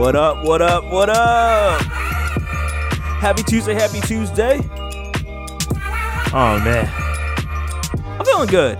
[0.00, 1.82] What up, what up, what up?
[3.20, 4.58] Happy Tuesday, happy Tuesday.
[6.32, 6.90] Oh man.
[8.18, 8.78] I'm feeling good.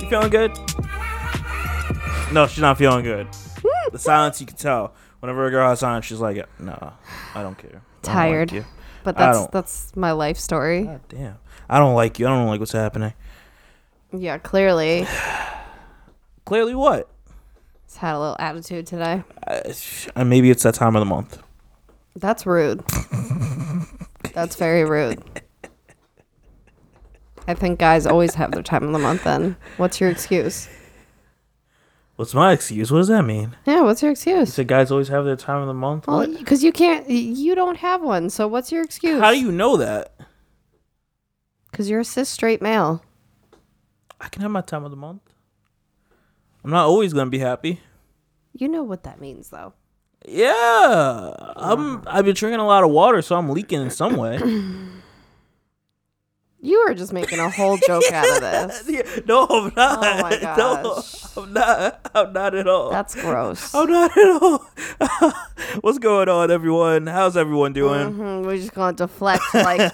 [0.00, 0.52] You feeling good?
[2.32, 3.26] No, she's not feeling good.
[3.90, 4.94] the silence you can tell.
[5.18, 6.92] Whenever a girl has silence, she's like, no,
[7.34, 7.70] I don't care.
[7.70, 8.52] I don't like Tired.
[8.52, 8.64] you."
[9.02, 10.84] But I that's don't- that's my life story.
[10.84, 11.38] God damn.
[11.68, 12.26] I don't like you.
[12.26, 13.14] I don't like what's happening.
[14.12, 15.08] Yeah, clearly.
[16.44, 17.08] Clearly what?
[17.92, 19.22] It's had a little attitude today.
[19.46, 21.42] Uh, maybe it's that time of the month.
[22.16, 22.82] That's rude.
[24.32, 25.22] That's very rude.
[27.46, 29.56] I think guys always have their time of the month then.
[29.76, 30.70] What's your excuse?
[32.16, 32.90] What's my excuse?
[32.90, 33.56] What does that mean?
[33.66, 34.54] Yeah, what's your You excuse?
[34.54, 36.06] said guys always have their time of the month?
[36.06, 38.30] Well, because you can't, you don't have one.
[38.30, 39.20] So what's your excuse?
[39.20, 40.14] How do you know that?
[41.70, 43.04] Because you're a cis straight male.
[44.18, 45.20] I can have my time of the month.
[46.64, 47.80] I'm not always gonna be happy.
[48.54, 49.72] You know what that means, though.
[50.26, 52.02] Yeah, I'm.
[52.06, 54.38] I've been drinking a lot of water, so I'm leaking in some way.
[56.64, 58.84] You are just making a whole joke out of this.
[58.88, 59.98] Yeah, no, I'm not.
[60.04, 61.02] Oh my No.
[61.36, 62.10] I'm not.
[62.14, 62.90] I'm not at all.
[62.90, 63.74] That's gross.
[63.74, 64.58] I'm not at all.
[65.80, 67.06] What's going on, everyone?
[67.08, 68.12] How's everyone doing?
[68.12, 69.92] Mhm, We're just going to deflect, like,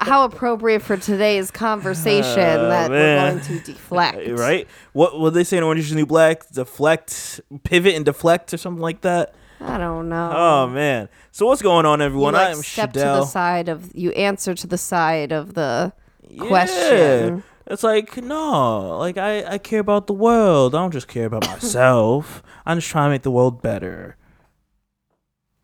[0.00, 4.28] how appropriate for today's conversation that we're going to deflect.
[4.28, 4.68] Right?
[4.92, 6.48] What what they say in Orange is the New Black?
[6.50, 9.34] Deflect, pivot, and deflect, or something like that.
[9.60, 10.32] I don't know.
[10.34, 11.08] Oh man!
[11.32, 12.34] So what's going on, you everyone?
[12.34, 13.26] like I am step to the Shadell.
[13.26, 15.92] side of you answer to the side of the
[16.28, 16.46] Yeah.
[16.46, 17.42] question.
[17.66, 20.74] It's like no, like I I care about the world.
[20.74, 22.42] I don't just care about myself.
[22.66, 24.16] I'm just trying to make the world better.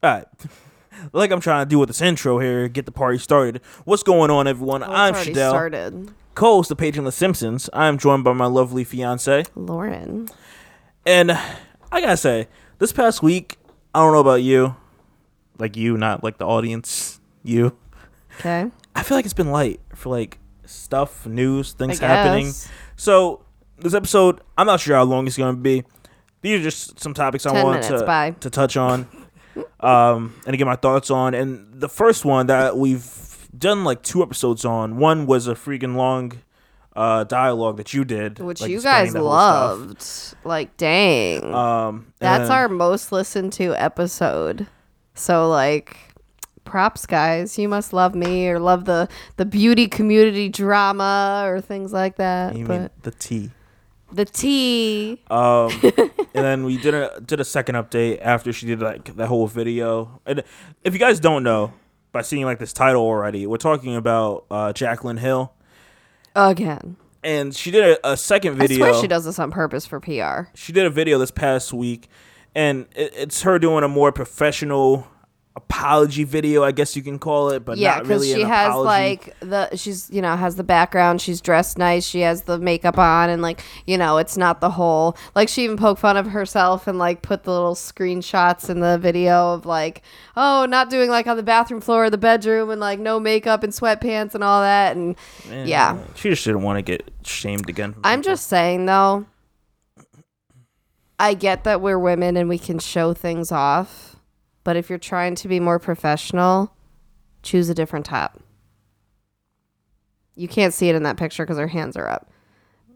[0.03, 0.27] All right.
[1.13, 3.61] Like I'm trying to do with this intro here, get the party started.
[3.85, 4.81] What's going on, everyone?
[4.81, 6.13] Well, I'm Shadell, started.
[6.35, 7.69] co-host of Page and the Simpsons.
[7.75, 10.29] I'm joined by my lovely fiance, Lauren.
[11.05, 11.33] and
[11.93, 13.59] I gotta say, this past week,
[13.95, 14.75] I don't know about you,
[15.59, 17.77] like you, not like the audience, you.
[18.41, 18.71] Okay.
[18.97, 22.47] I feel like it's been light for like stuff, news, things I happening.
[22.47, 22.69] guess.
[22.97, 23.45] So
[23.79, 25.85] this episode, I'm not sure how long it's going to be.
[26.43, 28.33] These are just some topics I 10 want minutes, to bye.
[28.41, 29.07] to touch on,
[29.81, 31.33] um, and to get my thoughts on.
[31.35, 34.97] And the first one that we've done like two episodes on.
[34.97, 36.33] One was a freaking long
[36.97, 39.79] uh, dialogue that you did, Which like, you guys the whole stuff.
[39.79, 40.47] loved.
[40.47, 41.55] Like, dang.
[41.55, 44.67] Um, That's our most listened to episode.
[45.15, 45.97] So like
[46.65, 51.93] props guys, you must love me or love the the beauty community drama or things
[51.93, 52.57] like that.
[52.57, 53.51] You but mean the tea?
[54.15, 55.21] the tea.
[55.31, 59.27] Um, and then we did a did a second update after she did like that
[59.27, 60.21] whole video.
[60.27, 60.43] And
[60.83, 61.73] if you guys don't know,
[62.13, 65.53] by seeing like this title already, we're talking about uh, Jaclyn Hill,
[66.35, 66.97] Again.
[67.23, 68.85] and she did a, a second video.
[68.87, 70.51] I swear she does this on purpose for PR.
[70.55, 72.09] She did a video this past week,
[72.55, 75.07] and it, it's her doing a more professional
[75.57, 78.87] apology video, I guess you can call it, but yeah, not really she has apology.
[78.87, 81.21] like the she's you know has the background.
[81.21, 82.05] She's dressed nice.
[82.05, 85.63] She has the makeup on, and like you know it's not the whole like she
[85.65, 89.65] even poked fun of herself and like put the little screenshots in the video of
[89.65, 90.03] like
[90.37, 93.63] oh not doing like on the bathroom floor or the bedroom and like no makeup
[93.63, 95.15] and sweatpants and all that and
[95.49, 95.99] Man, yeah.
[96.17, 97.95] she just didn't want to get shamed again.
[98.03, 98.33] I'm people.
[98.33, 99.27] just saying though.
[101.19, 104.14] I get that we're women and we can show things off,
[104.65, 106.75] but if you're trying to be more professional,
[107.43, 108.41] choose a different top.
[110.37, 112.29] You can't see it in that picture because her hands are up.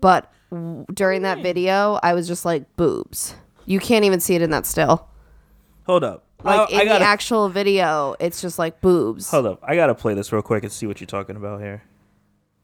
[0.01, 3.35] But w- during that video, I was just like boobs.
[3.65, 5.09] You can't even see it in that still.
[5.87, 6.25] hold up.
[6.45, 9.29] Like oh, I, I in gotta the actual video, it's just like boobs.
[9.31, 9.61] hold up.
[9.63, 11.83] I gotta play this real quick and see what you're talking about here.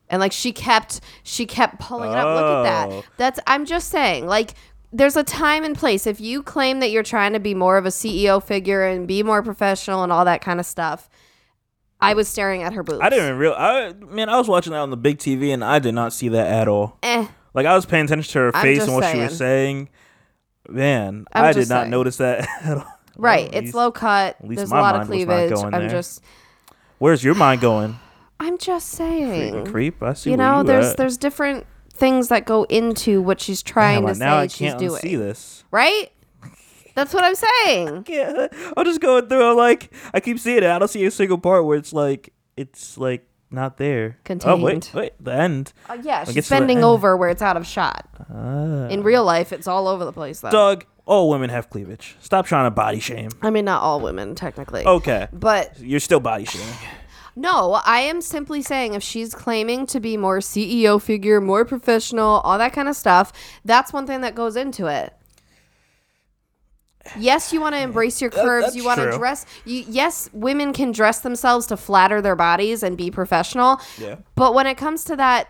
[0.08, 2.90] and like she kept she kept pulling it up look at Oh.
[3.00, 4.54] that that's i'm just saying like
[4.96, 7.84] there's a time and place if you claim that you're trying to be more of
[7.84, 11.10] a ceo figure and be more professional and all that kind of stuff
[12.00, 13.54] i was staring at her boobs I didn't even real.
[13.56, 16.28] I man, I was watching that on the big TV and I did not see
[16.28, 16.98] that at all.
[17.02, 19.88] eh, Like I was paying attention to her I'm face and what she was saying.
[20.68, 21.90] Man, I'm I did not saying.
[21.90, 22.86] notice that at all.
[23.16, 25.88] right At it's least- low cut there's a lot of cleavage i'm there.
[25.88, 26.22] just
[26.98, 27.98] Where's your mind going?
[28.40, 30.02] i'm just saying creep.
[30.02, 30.30] I see.
[30.30, 30.96] you know you there's at.
[30.96, 34.78] there's different things that go into what she's trying to now say I she's can't
[34.78, 35.64] doing see this.
[35.70, 36.10] right
[36.94, 39.50] that's what i'm saying Yeah, I'm just going through.
[39.50, 40.64] I'm like, I keep seeing it.
[40.64, 44.18] I don't see a single part where it's like, it's like not there.
[44.44, 44.90] Oh wait, Contained.
[44.94, 45.72] wait, the end.
[45.88, 48.08] Uh, yeah, she's gets to the bending over where it's out of shot.
[48.32, 48.86] Ah.
[48.88, 50.50] In real life, it's all over the place, though.
[50.50, 52.16] Doug, all women have cleavage.
[52.20, 53.30] Stop trying to body shame.
[53.42, 54.84] I mean, not all women, technically.
[54.86, 56.74] Okay, But you're still body shaming.
[57.36, 62.40] No, I am simply saying if she's claiming to be more CEO figure, more professional,
[62.40, 63.32] all that kind of stuff,
[63.64, 65.12] that's one thing that goes into it.
[67.18, 68.66] Yes, you want to embrace your curves.
[68.66, 69.44] that's you want to dress.
[69.64, 73.80] You, yes, women can dress themselves to flatter their bodies and be professional.
[73.98, 74.16] Yeah.
[74.34, 75.48] But when it comes to that,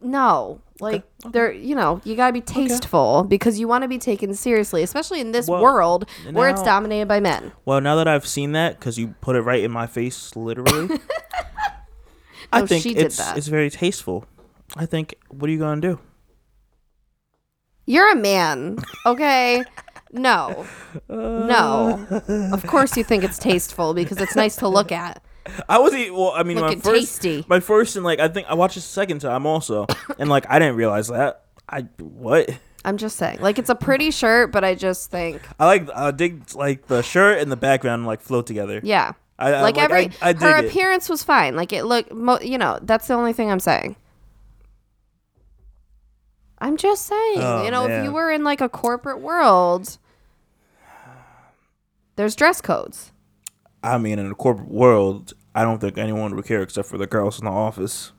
[0.00, 0.60] no.
[0.80, 4.82] Like they're, you know, you gotta be tasteful because you want to be taken seriously,
[4.82, 7.52] especially in this Well, world where it's dominated by men.
[7.64, 10.98] Well, now that I've seen that, because you put it right in my face, literally,
[12.52, 13.38] I No, think she did it's that.
[13.38, 14.26] it's very tasteful.
[14.76, 15.14] I think.
[15.28, 15.98] What are you gonna do?
[17.86, 19.64] You're a man, okay?
[20.12, 20.66] No,
[21.08, 22.06] no.
[22.52, 25.22] Of course, you think it's tasteful because it's nice to look at.
[25.68, 26.32] I was eat- well.
[26.34, 27.44] I mean, my first, tasty.
[27.48, 29.86] my first, and like I think I watched this second time also,
[30.18, 31.44] and like I didn't realize that.
[31.68, 32.50] I what
[32.84, 35.88] I'm just saying, like it's a pretty shirt, but I just think, I like.
[35.94, 38.80] I dig like the shirt and the background like float together.
[38.82, 39.12] yeah.
[39.38, 40.64] I, I like, every I, I her it.
[40.64, 41.56] appearance was fine.
[41.56, 43.94] Like it looked, mo- you know, that's the only thing I'm saying.
[46.58, 49.98] I'm just saying, Oh, you know, if you were in like a corporate world,
[52.16, 53.12] there's dress codes.
[53.82, 57.06] I mean, in the corporate world, I don't think anyone would care except for the
[57.06, 58.12] girls in the office.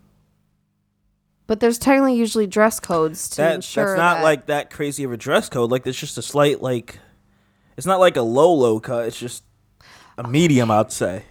[1.45, 5.04] But there's technically usually dress codes to That ensure that's not that- like that crazy
[5.04, 5.71] of a dress code.
[5.71, 7.00] Like it's just a slight like,
[7.77, 9.06] it's not like a low low cut.
[9.07, 9.44] It's just
[10.18, 11.24] a medium, I'd say.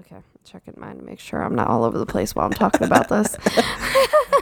[0.00, 2.84] Okay, checking mine to make sure I'm not all over the place while I'm talking
[2.86, 3.36] about this.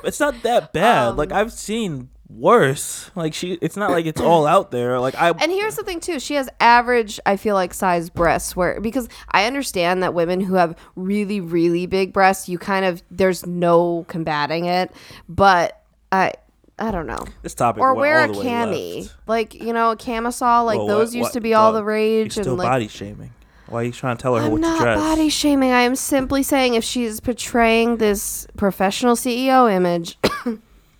[0.04, 1.08] It's not that bad.
[1.08, 3.10] Um, like I've seen worse.
[3.14, 4.98] Like she, it's not like it's all out there.
[5.00, 8.54] Like I, And here's the thing too, she has average, I feel like, size breasts
[8.56, 13.02] where because I understand that women who have really, really big breasts, you kind of
[13.10, 14.90] there's no combating it.
[15.28, 15.80] But
[16.12, 16.32] I
[16.78, 17.24] I don't know.
[17.42, 19.00] this topic Or wear a cami.
[19.04, 19.14] left.
[19.26, 21.82] Like, you know, a camisole, like Well, those what- used what- to be all the
[21.84, 23.32] rage You're still and like body shaming.
[23.68, 24.98] Why are you trying to tell her I'm what not to dress?
[25.00, 25.72] body shaming.
[25.72, 30.18] I am simply saying if she's portraying this professional CEO image,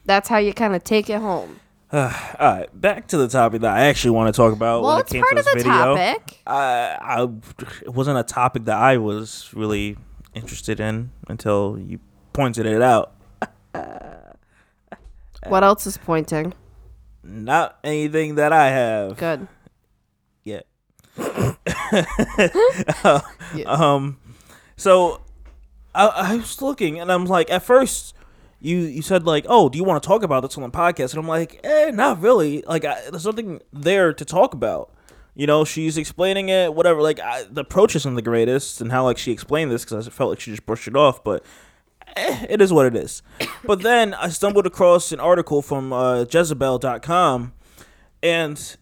[0.06, 1.61] that's how you kind of take it home.
[1.93, 2.11] all
[2.41, 4.82] right, back to the topic that I actually want to talk about.
[4.82, 5.97] Well, when it's it came part to of this the video.
[5.97, 6.38] topic.
[6.47, 7.29] I, I,
[7.82, 9.97] it wasn't a topic that I was really
[10.35, 12.00] interested in until you
[12.32, 13.12] pointed it out.
[15.49, 16.55] What else is pointing?
[17.23, 19.47] Not anything that I have Good.
[20.43, 20.67] yet.
[23.55, 23.64] Yeah.
[23.69, 24.19] Um,
[24.76, 25.20] so
[25.94, 28.12] I, I was looking, and I'm like, at first,
[28.61, 31.11] you you said like, oh, do you want to talk about this on the podcast?
[31.11, 32.62] And I'm like, eh, not really.
[32.62, 34.93] Like, I, there's nothing there to talk about.
[35.35, 37.03] You know, she's explaining it, whatever.
[37.03, 40.11] Like, I, the approach isn't the greatest, and how like she explained this because I
[40.11, 41.44] felt like she just brushed it off, but.
[42.17, 43.23] Eh, it is what it is.
[43.64, 47.52] But then I stumbled across an article from uh, Jezebel.com,
[48.23, 48.76] and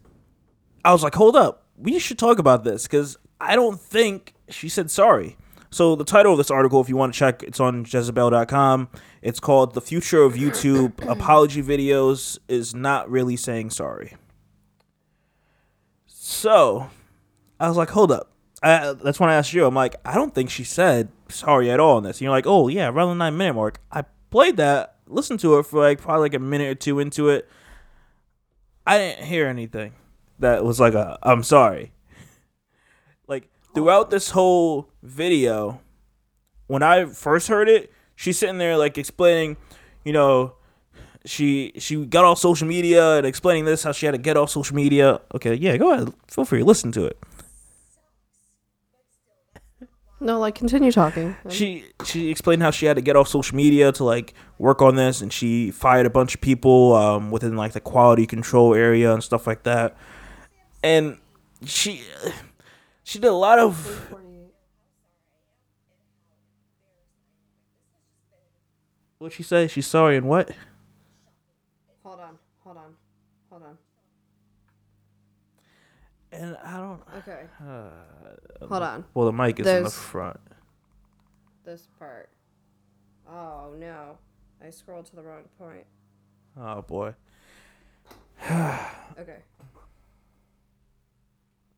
[0.85, 4.69] I was like, hold up, we should talk about this because I don't think she
[4.69, 5.37] said sorry.
[5.75, 8.89] So the title of this article, if you want to check, it's on Jezebel.com.
[9.23, 14.15] It's called "The Future of YouTube Apology Videos is Not Really Saying Sorry."
[16.07, 16.91] So
[17.59, 18.31] I was like, hold up.
[18.63, 19.67] I, that's when I asked you.
[19.67, 22.19] I'm like, I don't think she said sorry at all in this.
[22.19, 23.81] And you're like, oh yeah, around the nine minute mark.
[23.91, 27.31] I played that, listened to it for like probably like a minute or two into
[27.31, 27.49] it.
[28.87, 29.95] I didn't hear anything
[30.39, 31.91] that was like a I'm sorry.
[33.75, 35.81] Throughout this whole video,
[36.67, 39.57] when I first heard it, she's sitting there like explaining,
[40.05, 40.55] you know,
[41.27, 44.51] she she got off social media and explaining this how she had to get off
[44.51, 45.21] social media.
[45.35, 47.19] Okay, yeah, go ahead, feel free, listen to it.
[50.21, 51.37] No, like continue talking.
[51.51, 54.97] She she explained how she had to get off social media to like work on
[54.97, 59.13] this, and she fired a bunch of people um, within like the quality control area
[59.13, 59.97] and stuff like that.
[60.83, 61.19] And
[61.65, 62.03] she
[63.05, 64.11] she did a lot of
[69.19, 69.69] what she say?
[69.69, 70.51] She's sorry and what?
[72.03, 72.95] Hold on, hold on,
[73.51, 73.79] hold on.
[76.33, 77.01] And I don't.
[77.19, 77.45] Okay.
[77.61, 79.05] Uh, hold on.
[79.15, 80.41] Well, the mic is in the front.
[81.65, 82.29] This part.
[83.31, 84.19] Oh no,
[84.65, 85.85] I scrolled to the wrong point.
[86.59, 87.15] Oh boy.
[89.17, 89.39] Okay.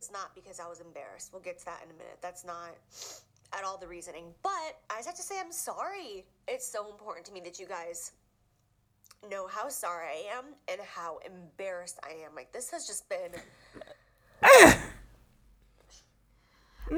[0.06, 1.30] It's not because I was embarrassed.
[1.32, 2.18] We'll get to that in a minute.
[2.22, 2.70] That's not
[3.52, 4.26] at all the reasoning.
[4.40, 6.24] But I just have to say I'm sorry.
[6.46, 8.12] It's so important to me that you guys
[9.28, 12.36] know how sorry I am and how embarrassed I am.
[12.36, 13.32] Like this has just been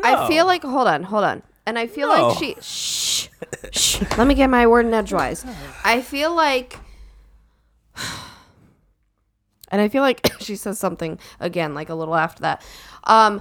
[0.05, 1.43] I feel like hold on, hold on.
[1.65, 2.29] And I feel No.
[2.29, 3.29] like she shh,
[3.73, 4.03] shh.
[4.19, 5.47] Let me get my word in edgewise.
[5.83, 6.79] I feel like
[9.71, 12.63] and I feel like she says something again like a little after that.
[13.09, 13.41] Um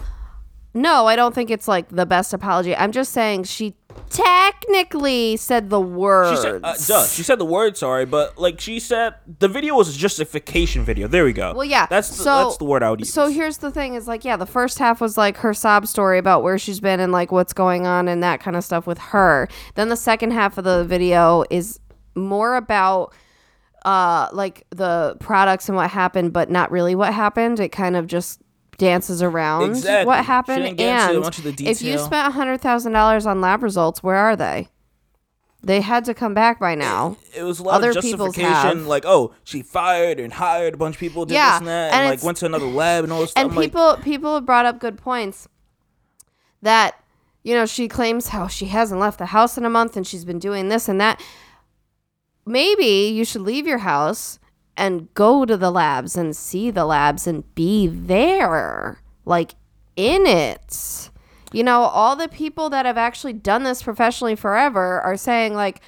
[0.74, 2.76] No, I don't think it's like the best apology.
[2.76, 3.76] I'm just saying she
[4.10, 6.38] technically said the words.
[6.38, 9.76] She said, uh, duh, she said the word sorry, but like she said, the video
[9.76, 11.08] was a justification video.
[11.08, 11.54] There we go.
[11.54, 11.88] Well, yeah.
[11.88, 13.12] that's the, so, that's the word I would use.
[13.12, 16.18] So here's the thing: is like, yeah, the first half was like her sob story
[16.18, 18.98] about where she's been and like what's going on and that kind of stuff with
[19.00, 19.48] her.
[19.76, 21.80] Then the second half of the video is
[22.16, 23.14] more about
[23.86, 27.60] uh like the products and what happened, but not really what happened.
[27.60, 28.42] It kind of just
[28.78, 30.06] dances around Exactly.
[30.08, 30.64] what happened.
[30.64, 33.64] didn't get into And much of the if you spent hundred thousand dollars on lab
[33.64, 34.70] results, where are they?
[35.64, 37.18] They had to come back by now.
[37.36, 40.96] it was a lot other of justification, like, oh, she fired and hired a bunch
[40.96, 43.12] of people, did Yeah, this and that, and and, like went to another lab and
[43.12, 43.42] all this stuff.
[43.42, 45.48] and I'm like, people people brought up good points
[46.62, 46.96] that
[47.44, 50.24] you know she claims how she hasn't left the house in a month and she's
[50.26, 51.20] been doing this and that
[52.46, 54.40] maybe you should leave your house
[54.78, 59.56] and go to the labs and see the labs and be there like
[59.96, 61.10] in it
[61.52, 65.82] you know all the people that have actually done this professionally forever are saying like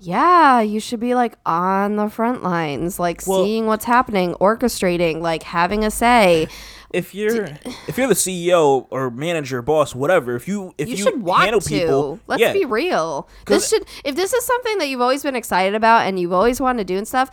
[0.00, 5.20] yeah, you should be like on the front lines, like Well- seeing what's happening, orchestrating,
[5.20, 6.48] like having a say.
[6.92, 7.48] if you're
[7.88, 11.42] if you're the CEO or manager, boss, whatever, if you if you, you, should want
[11.42, 11.68] handle to.
[11.68, 13.28] people, Let's yeah, be real.
[13.46, 16.60] This should if this is something that you've always been excited about and you've always
[16.60, 17.30] wanted to do and stuff.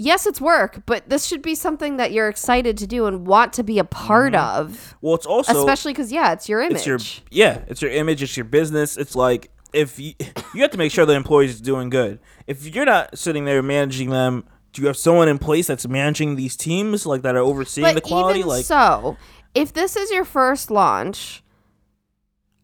[0.00, 3.52] Yes, it's work, but this should be something that you're excited to do and want
[3.52, 4.60] to be a part mm-hmm.
[4.60, 4.96] of.
[5.02, 6.78] Well, it's also Especially because yeah, it's your image.
[6.78, 6.98] it's your
[7.30, 8.96] yeah, it's your image, it's your business.
[8.96, 10.14] It's like if you
[10.54, 12.18] you have to make sure the employees is doing good.
[12.46, 16.36] If you're not sitting there managing them, do you have someone in place that's managing
[16.36, 18.38] these teams, like that are overseeing but the quality?
[18.38, 19.18] even Like, so,
[19.54, 21.42] if this is your first launch,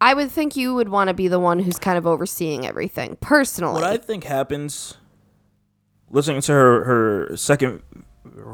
[0.00, 3.18] I would think you would want to be the one who's kind of overseeing everything
[3.20, 3.74] personally.
[3.74, 4.96] what I think happens,
[6.10, 7.82] listening to her her second,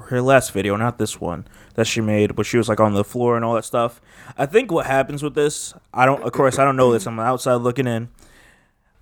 [0.08, 3.04] her last video, not this one that she made, but she was like on the
[3.04, 4.00] floor and all that stuff.
[4.36, 7.06] I think what happens with this, I don't, of course, I don't know this.
[7.06, 8.08] I'm outside looking in.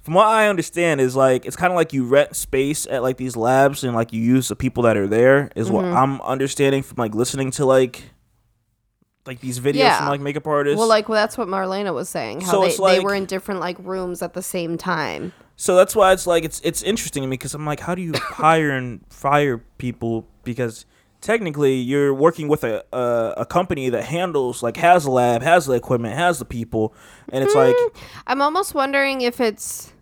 [0.02, 3.18] From what I understand, is like it's kind of like you rent space at like
[3.18, 5.50] these labs and like you use the people that are there.
[5.54, 5.96] Is what Mm-hmm.
[5.96, 8.04] I'm understanding from like listening to like
[9.26, 9.98] like these videos Yeah.
[9.98, 10.78] from like makeup artists.
[10.78, 12.40] well, like well, that's what Marlena was saying.
[12.40, 15.34] How So they, it's they were in different like rooms at the same time.
[15.60, 18.00] So that's why it's like it's it's interesting to me because I'm like, how do
[18.00, 20.26] you hire and fire people?
[20.42, 20.86] Because
[21.20, 25.66] technically, you're working with a, a a company that handles like has a lab, has
[25.66, 26.94] the equipment, has the people,
[27.28, 27.98] and it's like hmm.
[28.26, 29.92] I'm almost wondering if it's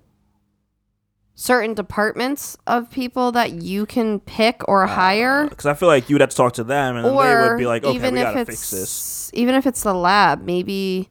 [1.35, 5.49] certain departments of people that you can pick or uh, hire.
[5.49, 7.67] because I feel like you'd have to talk to them, and then they would be
[7.67, 9.31] like, okay, we gotta fix this.
[9.35, 11.11] even if it's the lab, maybe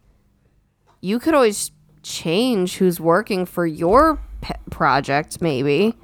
[1.01, 4.21] you could always change who's working for your
[4.69, 5.41] project.
[5.41, 5.95] Maybe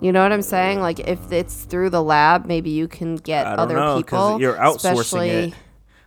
[0.00, 0.80] you know what I'm saying.
[0.80, 4.40] Like if it's through the lab, maybe you can get I don't other know people.
[4.40, 5.54] you're outsourcing especially- it.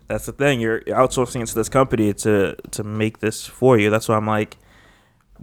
[0.08, 0.62] That's the thing.
[0.62, 3.90] You're, outsourcing it to this company to to make this for you.
[3.90, 4.56] That's why I'm like,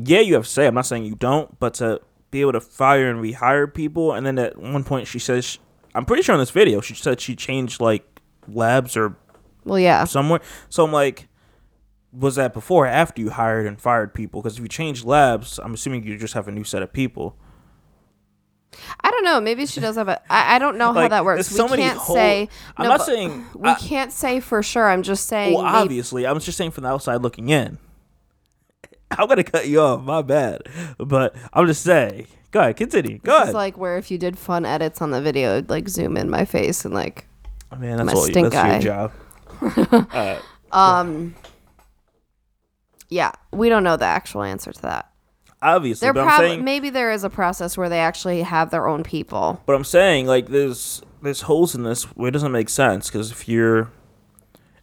[0.03, 0.67] yeah, you have to say.
[0.67, 2.01] I'm not saying you don't, but to
[2.31, 5.59] be able to fire and rehire people, and then at one point she says, sh
[5.95, 8.05] I'm pretty sure in this video she said she changed like
[8.49, 9.17] labs or
[9.65, 10.05] Well, yeah.
[10.05, 10.41] somewhere.
[10.71, 11.29] So I'm like,
[12.17, 14.41] was that before or after you hired and fired people?
[14.43, 17.37] Because if you change labs, I'm assuming you just have a new set of people.
[19.01, 19.41] I don't know.
[19.41, 20.21] Maybe she does have a.
[20.33, 21.49] I, I don't know how that works.
[21.49, 22.49] there's We can't whole- say.
[22.77, 24.89] I'm no, not saying- we I- can't say for sure.
[24.89, 25.55] I'm just saying.
[25.55, 27.79] Well, maybe- obviously, I was just saying from the outside looking in.
[29.13, 30.03] I'm gonna cut you off.
[30.03, 30.63] My bad,
[30.99, 32.27] but I'm just saying.
[32.51, 33.19] Go ahead, continue.
[33.19, 33.49] Go This ahead.
[33.49, 36.29] is like where if you did fun edits on the video, it'd like zoom in
[36.31, 37.27] my face and like
[37.79, 38.27] Man, that's my all.
[38.27, 38.79] You, stink that's eye.
[38.79, 40.41] your job.
[40.73, 41.54] Um yeah
[43.53, 45.11] we don't know the actual answer to that
[45.63, 46.65] Obviously, there but probably saying.
[46.65, 50.27] maybe there is a process where they actually have their own people But I'm saying
[50.27, 53.91] like there's there's holes in this where it doesn't make sense because if you're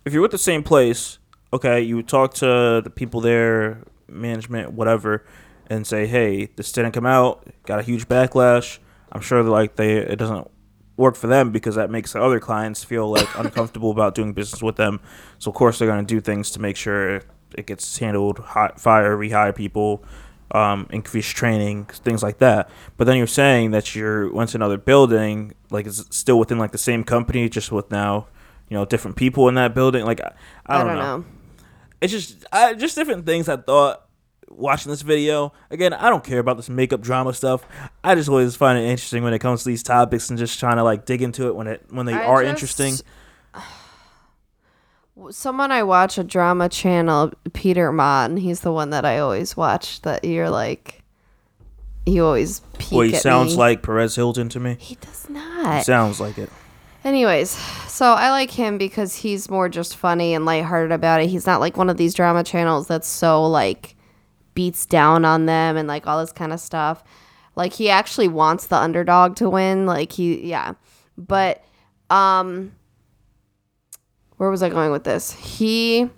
[0.05, 1.19] if you're with the same place,
[1.53, 5.23] okay, you would talk to the people there, management, whatever,
[5.67, 8.79] and say, hey, this didn't come out, got a huge backlash.
[9.11, 10.49] I'm sure that like they it doesn't
[10.97, 14.63] work for them because that makes the other clients feel like uncomfortable about doing business
[14.63, 14.99] with them.
[15.37, 17.21] So of course they're gonna do things to make sure
[17.57, 20.03] it gets handled, hi- fire, rehire people,
[20.51, 22.69] um, increase training, things like that.
[22.97, 26.77] But then you're saying that you're to another building, like it's still within like the
[26.77, 28.27] same company, just with now,
[28.69, 30.05] you know, different people in that building.
[30.05, 30.33] Like I,
[30.65, 31.25] I, don't, know.
[32.01, 34.05] It's just I, just different things I thought
[34.49, 35.53] watching this video.
[35.69, 37.65] Again, I don't care about this makeup drama stuff.
[38.03, 40.77] I just always find it interesting when it comes to these topics and just trying
[40.77, 42.95] to like dig into it when it when they I are just- interesting.
[45.29, 50.01] Someone i watch a drama channel Peter Monn he's the one that i always watch
[50.01, 51.03] that you're like
[52.05, 53.57] you always peek Well, he at sounds me.
[53.59, 54.77] like Perez Hilton to me.
[54.79, 56.49] he does not He Sounds like it.
[57.03, 61.29] Anyways, so I like him because he's more just funny and lighthearted about it.
[61.29, 63.95] He's not like one of these drama channels that's so like
[64.55, 67.03] beats down on them and like all this kind of stuff.
[67.55, 69.85] Like he actually wants the underdog to win.
[69.87, 70.73] Like he yeah.
[71.17, 71.63] But
[72.11, 72.71] um
[74.41, 75.33] where was I going with this?
[75.33, 76.09] He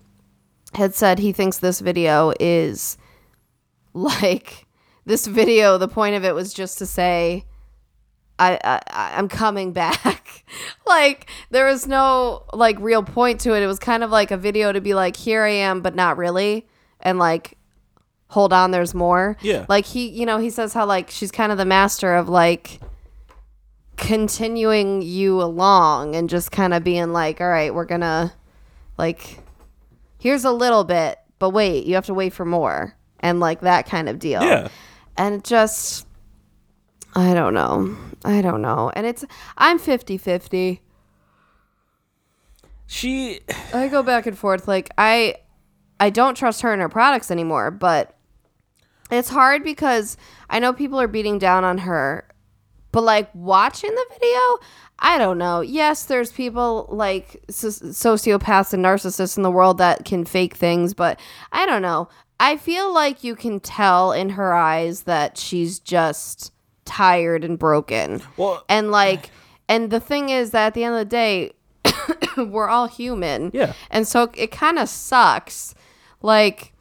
[0.74, 2.98] had said he thinks this video is
[3.94, 4.66] like
[5.04, 7.44] this video the point of it was just to say
[8.40, 8.80] I, I
[9.18, 10.46] I'm coming back.
[10.88, 13.62] like there was no like real point to it.
[13.62, 16.16] It was kind of like a video to be like here I am but not
[16.16, 16.66] really
[17.02, 17.58] and like
[18.28, 19.36] hold on there's more.
[19.42, 19.66] Yeah.
[19.68, 22.80] Like he you know he says how like she's kind of the master of like
[23.96, 28.32] continuing you along and just kind of being like all right we're to
[28.98, 29.40] like
[30.20, 33.88] here's a little bit but wait you have to wait for more and like that
[33.88, 34.44] kind of deal.
[34.44, 34.68] Yeah.
[35.18, 36.06] And just
[37.16, 37.96] I don't know.
[38.24, 38.92] I don't know.
[38.96, 39.26] And it's
[39.58, 40.80] I'm 50-50.
[42.86, 43.40] She
[43.74, 45.38] I go back and forth like I
[46.00, 48.16] I don't trust her and her products anymore, but
[49.10, 50.18] it's hard because
[50.50, 52.28] I know people are beating down on her.
[52.94, 54.40] But like watching the video,
[55.00, 55.60] I don't know.
[55.60, 60.94] Yes, there's people like soci- sociopaths and narcissists in the world that can fake things,
[60.94, 61.20] but
[61.52, 62.08] I don't know.
[62.40, 66.54] I feel like you can tell in her eyes that she's just
[66.86, 68.22] tired and broken.
[68.38, 69.30] well And like,
[69.68, 71.52] and the thing is that at the end of the day,
[72.38, 73.52] we're all human.
[73.54, 73.74] Yeah.
[73.90, 75.74] And so it kind of sucks.
[76.22, 76.74] Like,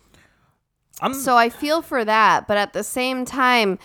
[1.01, 3.79] I'm so I feel for that, but at the same time,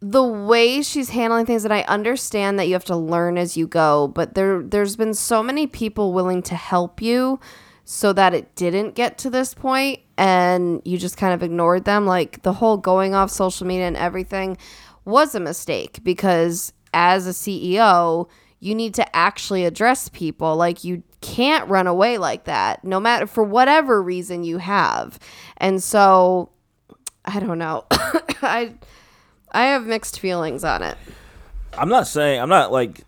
[0.00, 3.66] the way she's handling things, and I understand that you have to learn as you
[3.66, 7.40] go, but there there's been so many people willing to help you
[7.84, 12.04] so that it didn't get to this point and you just kind of ignored them.
[12.04, 14.58] Like the whole going off social media and everything
[15.06, 18.28] was a mistake because as a CEO,
[18.60, 20.54] you need to actually address people.
[20.54, 25.18] Like you can't run away like that, no matter for whatever reason you have.
[25.56, 26.50] And so
[27.24, 27.86] I don't know.
[27.90, 28.74] I
[29.52, 30.96] I have mixed feelings on it.
[31.76, 33.02] I'm not saying I'm not like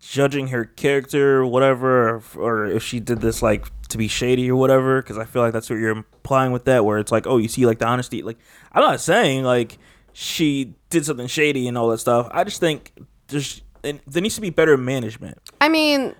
[0.00, 4.50] judging her character or whatever, or, or if she did this like to be shady
[4.50, 7.26] or whatever, because I feel like that's what you're implying with that, where it's like,
[7.26, 8.22] oh, you see like the honesty.
[8.22, 8.38] Like
[8.72, 9.78] I'm not saying like
[10.12, 12.28] she did something shady and all that stuff.
[12.30, 12.92] I just think
[13.28, 15.38] there's and there needs to be better management.
[15.60, 16.14] I mean,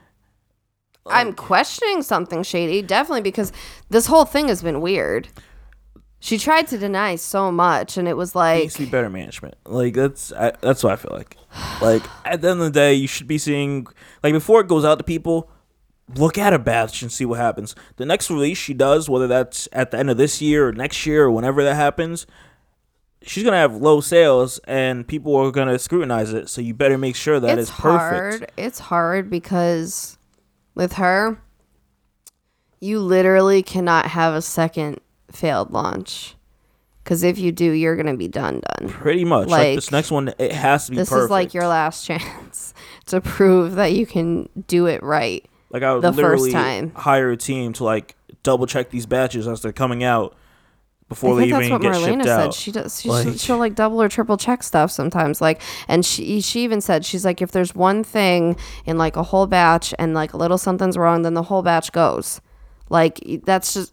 [1.06, 3.52] I'm questioning something shady, definitely, because
[3.90, 5.28] this whole thing has been weird.
[6.18, 9.54] She tried to deny so much, and it was like, needs to be better management.
[9.64, 11.36] Like that's I, that's what I feel like.
[11.80, 13.86] Like at the end of the day, you should be seeing
[14.22, 15.50] like before it goes out to people.
[16.14, 17.74] Look at a batch and see what happens.
[17.96, 21.04] The next release she does, whether that's at the end of this year or next
[21.04, 22.26] year or whenever that happens,
[23.22, 26.48] she's gonna have low sales and people are gonna scrutinize it.
[26.48, 28.38] So you better make sure that it's it's, perfect.
[28.38, 28.52] hard.
[28.56, 30.16] It's hard because
[30.76, 31.40] with her,
[32.80, 35.00] you literally cannot have a second
[35.36, 36.34] failed launch.
[37.04, 38.88] Because if you do, you're gonna be done, done.
[38.88, 39.46] Pretty much.
[39.48, 41.24] Like, Like, this next one, it has to be This perfect.
[41.26, 42.74] is like your last chance
[43.06, 45.44] to prove that you can do it right.
[45.70, 46.92] Like I would the first literally time.
[46.96, 50.34] hire a team to like double check these batches as they're coming out
[51.08, 52.40] before I they think that's what get Marlena shipped said.
[52.40, 52.54] out.
[52.54, 53.00] She does.
[53.00, 55.40] She, Like- she'll like double or triple check stuff sometimes.
[55.40, 59.22] Like, and she she even said she's like, if there's one thing in like a
[59.22, 62.40] whole batch and like a little something's wrong, then the whole batch goes.
[62.90, 63.92] Like that's just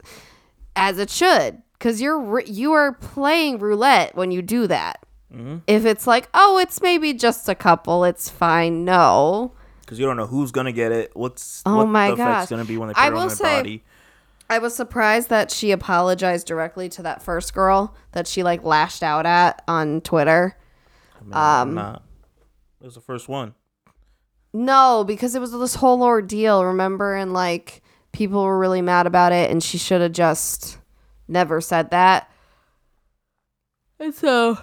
[0.76, 5.00] as it should, because you're you are playing roulette when you do that.
[5.32, 5.58] Mm-hmm.
[5.66, 8.84] If it's like, oh, it's maybe just a couple, it's fine.
[8.84, 11.10] No, because you don't know who's gonna get it.
[11.14, 12.48] What's Oh what my gosh.
[12.48, 13.84] gonna be when they put I on will their say- body.
[14.50, 19.02] I was surprised that she apologized directly to that first girl that she like lashed
[19.02, 20.56] out at on Twitter.
[21.18, 21.98] I mean, um, nah.
[22.82, 23.54] It was the first one.
[24.52, 27.14] No, because it was this whole ordeal, remember?
[27.16, 27.82] And like
[28.14, 30.78] people were really mad about it, and she should have just
[31.28, 32.30] never said that.
[33.98, 34.58] And so,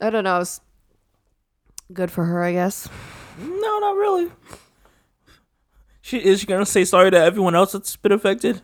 [0.00, 0.40] I don't know.
[0.40, 0.60] It's
[1.92, 2.88] good for her, I guess.
[3.38, 4.32] No, not really.
[6.00, 8.62] She is she gonna say sorry to everyone else that's been affected?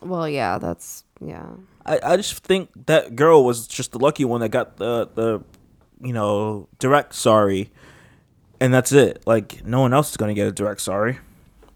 [0.00, 1.46] Well, yeah, that's, yeah.
[1.84, 5.42] I, I just think that girl was just the lucky one that got the the
[6.00, 7.70] you know direct sorry,
[8.60, 9.22] and that's it.
[9.26, 11.18] Like no one else is gonna get a direct sorry.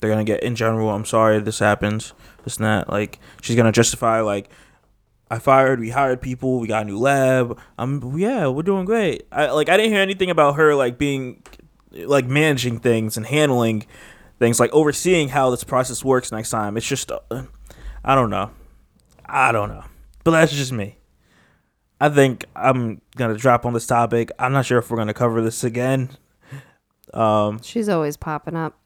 [0.00, 0.90] They're gonna get in general.
[0.90, 2.12] I'm sorry this happens.
[2.46, 2.88] It's not.
[2.88, 4.50] Like she's gonna justify like.
[5.30, 5.78] I fired.
[5.78, 6.58] We hired people.
[6.58, 7.58] We got a new lab.
[7.76, 9.26] I'm yeah, we're doing great.
[9.30, 9.68] I like.
[9.68, 11.42] I didn't hear anything about her like being,
[11.92, 13.84] like managing things and handling
[14.38, 16.76] things, like overseeing how this process works next time.
[16.76, 17.42] It's just, uh,
[18.04, 18.50] I don't know.
[19.26, 19.84] I don't know.
[20.24, 20.96] But that's just me.
[22.00, 24.30] I think I'm gonna drop on this topic.
[24.38, 26.10] I'm not sure if we're gonna cover this again.
[27.12, 28.78] Um, She's always popping up.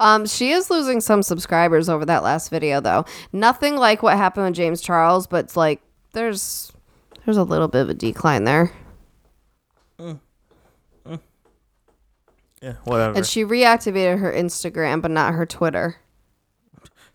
[0.00, 3.04] Um, she is losing some subscribers over that last video, though.
[3.32, 5.80] Nothing like what happened with James Charles, but it's like
[6.12, 6.72] there's
[7.24, 8.72] there's a little bit of a decline there.
[9.98, 10.14] yeah,
[12.84, 13.16] whatever.
[13.16, 15.96] And she reactivated her Instagram, but not her Twitter.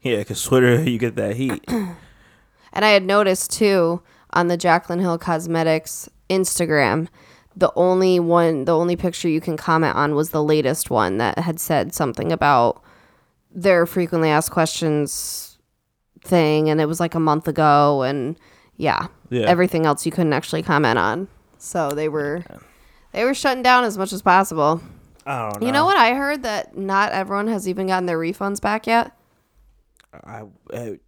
[0.02, 1.63] yeah, because Twitter, you get that heat.
[2.72, 7.08] And I had noticed too on the Jaclyn Hill Cosmetics Instagram,
[7.60, 11.39] the only one, the only picture you can comment on was the latest one that
[11.39, 12.82] had said something about
[13.52, 15.58] their frequently asked questions
[16.24, 18.38] thing, and it was like a month ago, and
[18.78, 19.48] yeah, Yeah.
[19.48, 21.28] everything else you couldn't actually comment on.
[21.58, 22.43] So they were
[23.12, 24.82] they were shutting down as much as possible.
[25.26, 25.67] I don't know.
[25.67, 29.12] You know what I heard that not everyone has even gotten their refunds back yet.
[30.24, 30.43] I,
[30.74, 31.00] I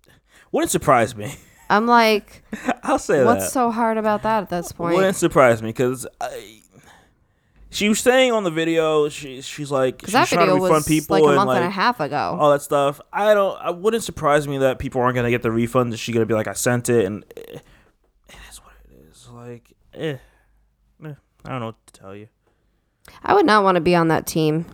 [0.51, 1.33] wouldn't surprise me.
[1.71, 2.43] I'm like,
[2.83, 3.51] I'll say what's that.
[3.51, 4.95] so hard about that at this point?
[4.95, 6.05] Wouldn't surprise me because
[7.69, 10.75] she was saying on the video she she's like she's that trying to video refund
[10.79, 12.37] was people like a and month like and a half ago.
[12.39, 12.99] all that stuff.
[13.13, 13.57] I don't.
[13.61, 15.93] I wouldn't surprise me that people aren't gonna get the refund.
[15.93, 17.59] Is she gonna be like I sent it and eh,
[18.27, 19.29] it is what it is.
[19.31, 20.17] Like eh,
[21.05, 21.13] eh,
[21.45, 22.27] I don't know what to tell you.
[23.23, 24.65] I would not want to be on that team.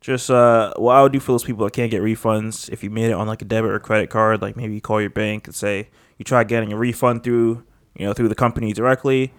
[0.00, 2.88] Just uh, what I would do for those people that can't get refunds, if you
[2.88, 5.46] made it on like a debit or credit card, like maybe you call your bank
[5.46, 9.32] and say you try getting a refund through, you know, through the company directly.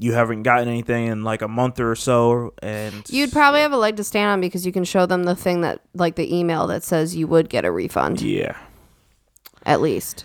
[0.00, 3.76] You haven't gotten anything in like a month or so, and You'd probably have a
[3.76, 6.66] leg to stand on because you can show them the thing that, like the email
[6.68, 8.56] that says you would get a refund, yeah,
[9.66, 10.24] at least.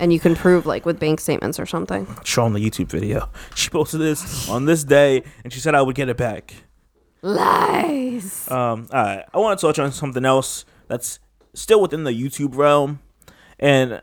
[0.00, 2.08] And you can prove, like, with bank statements or something.
[2.24, 3.28] show them the YouTube video.
[3.54, 6.63] She posted this on this day, and she said I would get it back.
[7.24, 8.50] Lies.
[8.50, 11.18] Um, all right, I want to touch on something else that's
[11.54, 13.00] still within the YouTube realm,
[13.58, 14.02] and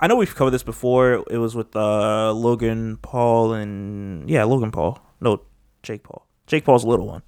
[0.00, 1.22] I know we've covered this before.
[1.30, 4.98] It was with uh, Logan Paul and yeah, Logan Paul.
[5.20, 5.42] No,
[5.82, 6.26] Jake Paul.
[6.46, 7.22] Jake Paul's little one.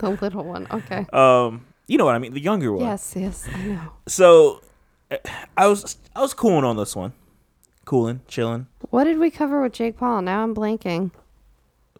[0.00, 0.66] the little one.
[0.72, 1.06] Okay.
[1.12, 2.84] Um, you know what I mean, the younger one.
[2.84, 3.92] Yes, yes, I know.
[4.08, 4.60] So,
[5.56, 7.12] I was I was cooling on this one,
[7.84, 8.66] cooling, chilling.
[8.90, 10.22] What did we cover with Jake Paul?
[10.22, 11.12] Now I'm blanking.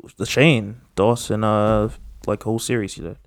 [0.01, 1.91] Was the Shane Dawson uh
[2.27, 3.19] like whole series you did.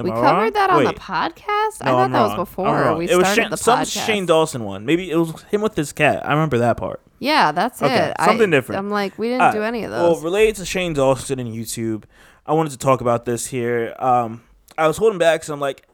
[0.00, 0.52] Am we I covered wrong?
[0.52, 0.98] that on the Wait.
[0.98, 1.80] podcast?
[1.80, 2.30] I thought I'm that was wrong.
[2.30, 4.06] I'm before we it was started Shane, the some podcast.
[4.06, 4.86] Shane Dawson one.
[4.86, 6.26] Maybe it was him with his cat.
[6.26, 7.00] I remember that part.
[7.18, 8.16] yeah, that's Okay, it.
[8.24, 8.78] something I, different.
[8.78, 10.14] I'm like, we didn't do any of those.
[10.16, 12.04] Well, related to Shane Dawson and YouTube,
[12.46, 13.94] I wanted to talk about this here.
[13.98, 14.42] Um,
[14.78, 15.86] I was holding back because I'm like,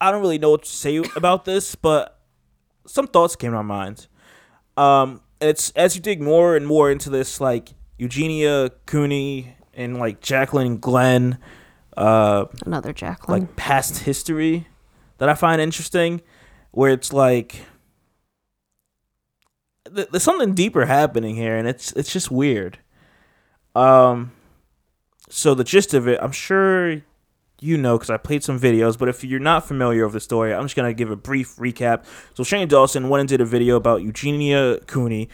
[0.00, 2.18] I don't really know what to say about this, but
[2.86, 4.06] some thoughts came to my mind.
[4.76, 10.20] Um, it's as you dig more and more into this, like Eugenia Cooney and like
[10.20, 11.38] Jaclyn Glenn,
[11.96, 13.42] uh, Another Jacqueline.
[13.42, 14.66] like past history
[15.18, 16.20] that I find interesting,
[16.70, 17.62] where it's like
[19.94, 22.78] th- there's something deeper happening here, and it's it's just weird.
[23.74, 24.32] Um,
[25.28, 27.02] so the gist of it, I'm sure
[27.60, 30.54] you know because I played some videos, but if you're not familiar with the story,
[30.54, 32.04] I'm just gonna give a brief recap.
[32.34, 35.28] So Shane Dawson went and did a video about Eugenia Cooney,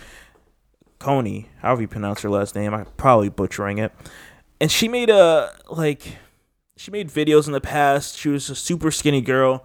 [0.98, 2.72] Coney, however you pronounce her last name.
[2.72, 3.92] I'm probably butchering it,
[4.60, 6.18] and she made a like
[6.76, 8.16] she made videos in the past.
[8.16, 9.64] She was a super skinny girl.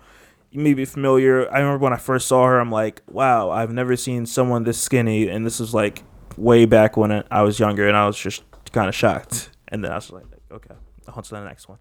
[0.52, 1.52] You may be familiar.
[1.52, 4.80] I remember when I first saw her, I'm like, wow, I've never seen someone this
[4.80, 5.28] skinny.
[5.28, 6.04] And this was like
[6.38, 9.50] way back when I was younger, and I was just kind of shocked.
[9.68, 10.76] And then I was like, okay,
[11.08, 11.80] on to the next one.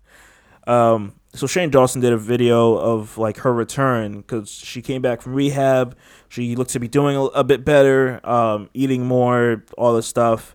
[0.68, 5.22] Um, so Shane Dawson did a video of like her return because she came back
[5.22, 5.96] from rehab.
[6.28, 10.54] She looked to be doing a, a bit better, um, eating more, all this stuff.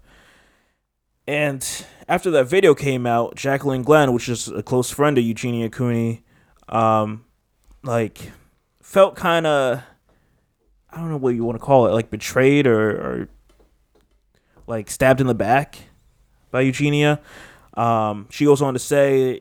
[1.28, 1.66] And
[2.08, 6.24] after that video came out, Jaclyn Glenn, which is a close friend of Eugenia Cooney,
[6.70, 7.26] um,
[7.82, 8.32] like
[8.82, 9.82] felt kind of,
[10.92, 13.30] I don't know what you want to call it, like betrayed or, or
[14.68, 15.78] like stabbed in the back
[16.52, 17.20] by Eugenia.
[17.76, 19.40] Um, she goes on to say,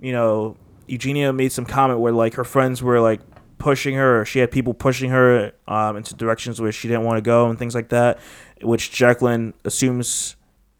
[0.00, 3.20] you know, Eugenia made some comment where like her friends were like
[3.58, 7.18] pushing her, or she had people pushing her um, into directions where she didn't want
[7.18, 8.18] to go and things like that,
[8.62, 10.36] which Jaclyn assumes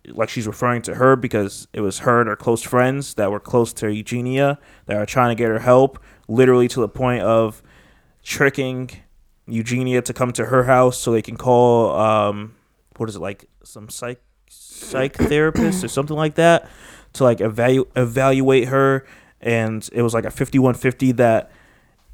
[0.08, 3.38] like she's referring to her because it was her and her close friends that were
[3.38, 7.62] close to Eugenia that are trying to get her help, literally to the point of
[8.22, 8.90] tricking
[9.46, 12.54] Eugenia to come to her house so they can call um
[12.96, 16.68] what is it like some psych psych therapist or something like that
[17.14, 19.06] to like evalu- evaluate her
[19.40, 21.50] and it was like a 5150 that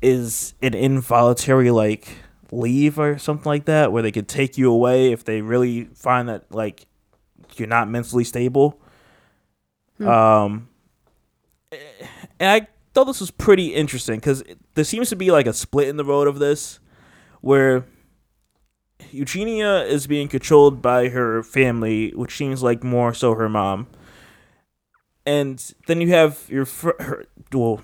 [0.03, 2.09] is an involuntary like
[2.53, 6.29] leave or something like that where they could take you away if they really find
[6.29, 6.87] that like
[7.57, 8.81] you're not mentally stable
[10.01, 10.69] um
[11.73, 14.43] and i thought this was pretty interesting because
[14.75, 16.79] there seems to be like a split in the road of this
[17.41, 17.85] where
[19.11, 23.87] Eugenia is being controlled by her family, which seems like more so her mom.
[25.27, 27.81] And then you have your fr- her, well,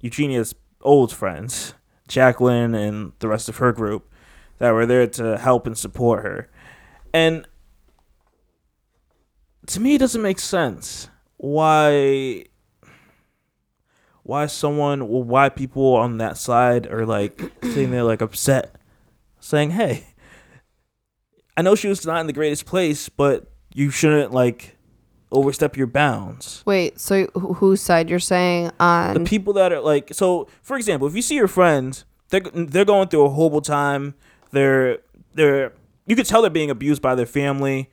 [0.00, 1.74] Eugenia's old friends,
[2.08, 4.10] Jaclyn and the rest of her group,
[4.58, 6.48] that were there to help and support her.
[7.12, 7.46] And
[9.66, 11.08] to me, it doesn't make sense
[11.42, 12.44] why
[14.22, 18.76] why someone well, why people on that side are like sitting there like upset
[19.40, 20.06] saying hey
[21.56, 24.76] i know she was not in the greatest place but you shouldn't like
[25.32, 26.62] overstep your bounds.
[26.66, 29.14] Wait, so wh- whose side you're saying on?
[29.14, 32.84] the people that are like so for example if you see your friends they're they're
[32.84, 34.14] going through a horrible time.
[34.50, 34.98] They're
[35.34, 35.72] they're
[36.06, 37.90] you could tell they're being abused by their family.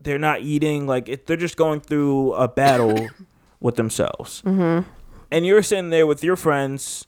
[0.00, 3.08] They're not eating like it, they're just going through a battle
[3.60, 4.42] with themselves.
[4.42, 4.88] Mm-hmm.
[5.30, 7.06] and you're sitting there with your friends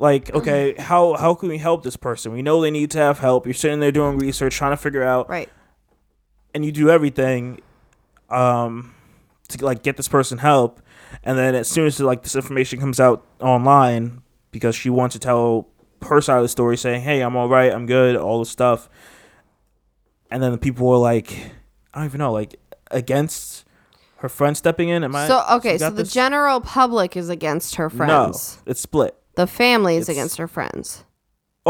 [0.00, 2.32] like okay how how can we help this person?
[2.32, 3.46] We know they need to have help.
[3.46, 5.48] You're sitting there doing research trying to figure out right.
[6.58, 7.60] And you do everything
[8.30, 8.92] um
[9.48, 10.82] to like get this person help
[11.22, 15.20] and then as soon as like this information comes out online because she wants to
[15.20, 15.68] tell
[16.02, 18.88] her side of the story saying hey i'm all right i'm good all this stuff
[20.32, 21.32] and then the people were like
[21.94, 22.58] i don't even know like
[22.90, 23.64] against
[24.16, 26.12] her friend stepping in am i So okay, so the this?
[26.12, 28.58] general public is against her friends.
[28.66, 31.04] no it's split The family is It's- against her friends.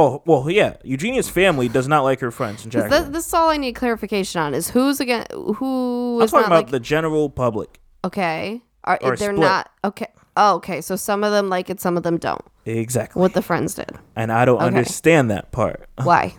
[0.01, 3.13] Oh well yeah eugenia's family does not like her friends and 'Cause Jaclyn.
[3.13, 4.55] This, is all I need clarification on.
[4.55, 8.63] Is who's against who i'm talking about like the general public okay?
[8.85, 9.39] Are they're split.
[9.39, 10.07] not okay?
[10.37, 10.81] Oh, okay.
[10.83, 12.41] So some of them like it, some of them don't.
[12.65, 13.91] exactly What the friends did.
[14.15, 14.67] and i don't Okay.
[14.67, 16.35] understand that part Why?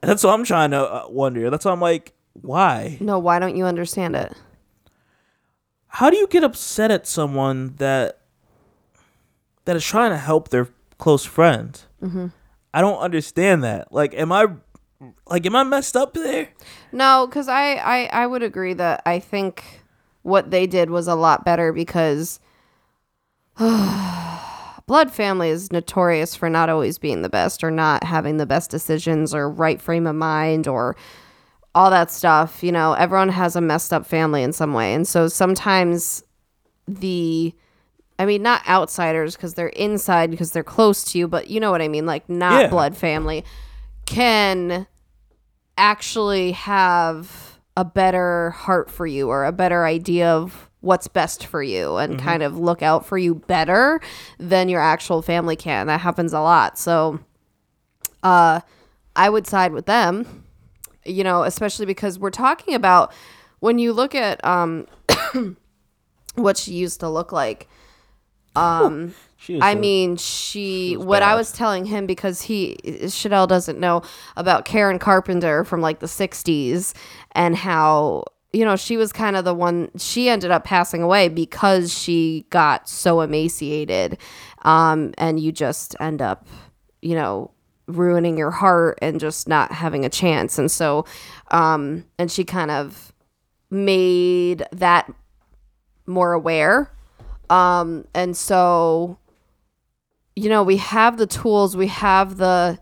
[0.00, 1.48] That's what I'm trying to uh, wonder.
[1.48, 2.96] That's why I'm like, why?
[2.98, 4.32] No, why don't you understand it?
[5.86, 8.18] How do you get upset at someone that
[9.66, 10.66] that is trying to help their
[10.98, 11.80] close friend?
[12.02, 12.26] Mm-hmm.
[12.74, 13.92] I don't understand that.
[13.92, 14.46] Like, am I
[15.26, 16.48] like am I messed up there?
[16.92, 19.82] No, because I, I I would agree that I think
[20.22, 22.40] what they did was a lot better because
[23.58, 28.70] blood family is notorious for not always being the best or not having the best
[28.70, 30.96] decisions or right frame of mind or
[31.74, 32.62] all that stuff.
[32.62, 36.22] You know, everyone has a messed up family in some way, and so sometimes
[36.86, 37.54] the
[38.22, 41.72] I mean, not outsiders because they're inside because they're close to you, but you know
[41.72, 42.68] what I mean, like not Yeah.
[42.68, 43.44] blood family
[44.06, 44.86] can
[45.76, 51.64] actually have a better heart for you or a better idea of what's best for
[51.64, 54.00] you and kind of look out for you better
[54.38, 55.88] than your actual family can.
[55.88, 56.78] That happens a lot.
[56.78, 57.18] So
[58.22, 58.60] uh
[59.16, 60.44] I would side with them.
[61.04, 63.12] You know, especially because we're talking about
[63.58, 64.86] when you look at um
[66.36, 67.68] what she used to look like.
[68.54, 70.96] Um She I mean, she.
[70.96, 72.76] was what I was telling him because he
[73.08, 74.02] Chanel doesn't know
[74.36, 76.94] about Karen Carpenter from like the '60s
[77.32, 79.90] and how you know she was kind of the one.
[79.98, 84.18] She ended up passing away because she got so emaciated,
[84.62, 86.46] um, and you just end up,
[87.00, 87.50] you know,
[87.88, 90.56] ruining your heart and just not having a chance.
[90.56, 91.04] And so,
[91.50, 93.12] um, and she kind of
[93.70, 95.12] made that
[96.06, 96.92] more aware.
[97.52, 99.18] Um, and so
[100.34, 102.78] you know, we have the tools, we have the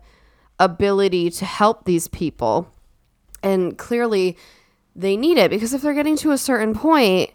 [0.59, 2.71] ability to help these people.
[3.43, 4.37] And clearly
[4.95, 7.31] they need it because if they're getting to a certain point,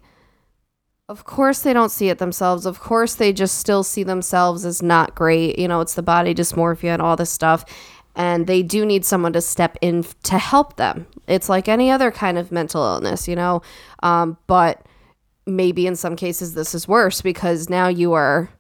[1.09, 2.66] of course they don't see it themselves.
[2.66, 5.59] Of course they just still see themselves as not great.
[5.59, 7.64] You know, it's the body dysmorphia and all this stuff.
[8.14, 11.07] And they do need someone to step in to help them.
[11.27, 13.61] It's like any other kind of mental illness, you know?
[14.03, 14.86] Um, but
[15.46, 18.50] maybe in some cases this is worse because now you are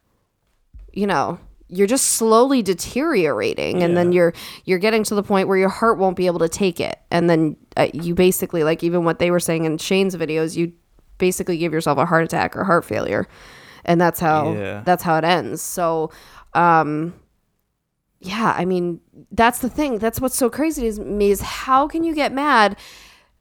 [0.92, 4.32] you know you're just slowly deteriorating and then you're
[4.66, 7.00] you're getting to the point where your heart won't be able to take it.
[7.10, 10.72] And then uh, you basically like even what they were saying in Shane's videos you
[11.18, 13.26] basically give yourself a heart attack or heart failure.
[13.84, 14.82] And that's how Yeah.
[14.84, 15.60] that's how it ends.
[15.60, 16.12] So
[16.54, 17.14] um
[18.20, 19.00] yeah i mean
[19.32, 19.98] that's the thing.
[19.98, 22.76] That's what's so crazy to me is how can you get mad?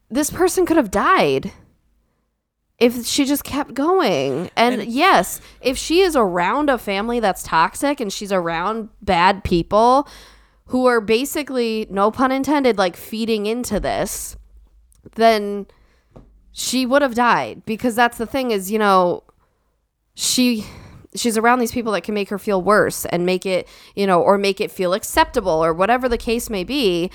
[0.10, 1.52] This person could have died
[2.78, 4.50] if she just kept going.
[4.56, 10.08] And, yes, if she is around a family that's toxic and she's around bad people
[10.68, 14.36] who are basically, no pun intended, like feeding into this,
[15.16, 15.68] then
[16.52, 19.24] she would have died because that's the thing is, you know,
[20.16, 20.66] she
[21.14, 24.22] she's around these people that can make her feel worse and make it, you know,
[24.22, 27.10] or make it feel acceptable or whatever the case may be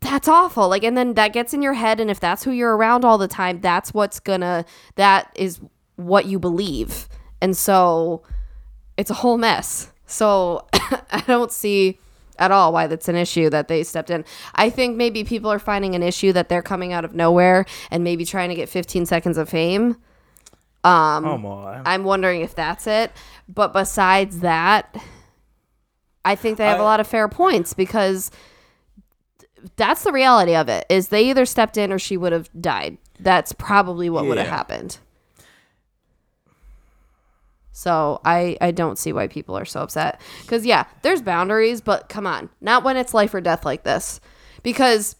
[0.00, 2.76] that's awful like and then that gets in your head and if that's who you're
[2.76, 4.64] around all the time that's what's gonna
[4.96, 5.60] that is
[5.96, 7.08] what you believe
[7.42, 8.22] and so
[8.96, 10.66] it's a whole mess so
[11.12, 11.98] i don't see
[12.38, 14.24] at all why that's an issue that they stepped in.
[14.54, 18.02] I think maybe people are finding an issue that they're coming out of nowhere and
[18.02, 19.96] maybe trying to get 15 seconds of fame.
[20.82, 21.82] Um, Come on.
[21.84, 23.12] I'm wondering if that's it.
[23.46, 24.96] But besides that,
[26.24, 28.30] I think they have a I- lot of fair points because
[29.76, 32.98] that's the reality of it is they either stepped in or she would have died.
[33.18, 34.98] That's probably what would have happened.
[37.72, 42.08] So I I don't see why people are so upset cuz yeah, there's boundaries, but
[42.08, 42.50] come on.
[42.60, 44.20] Not when it's life or death like this.
[44.62, 45.16] Because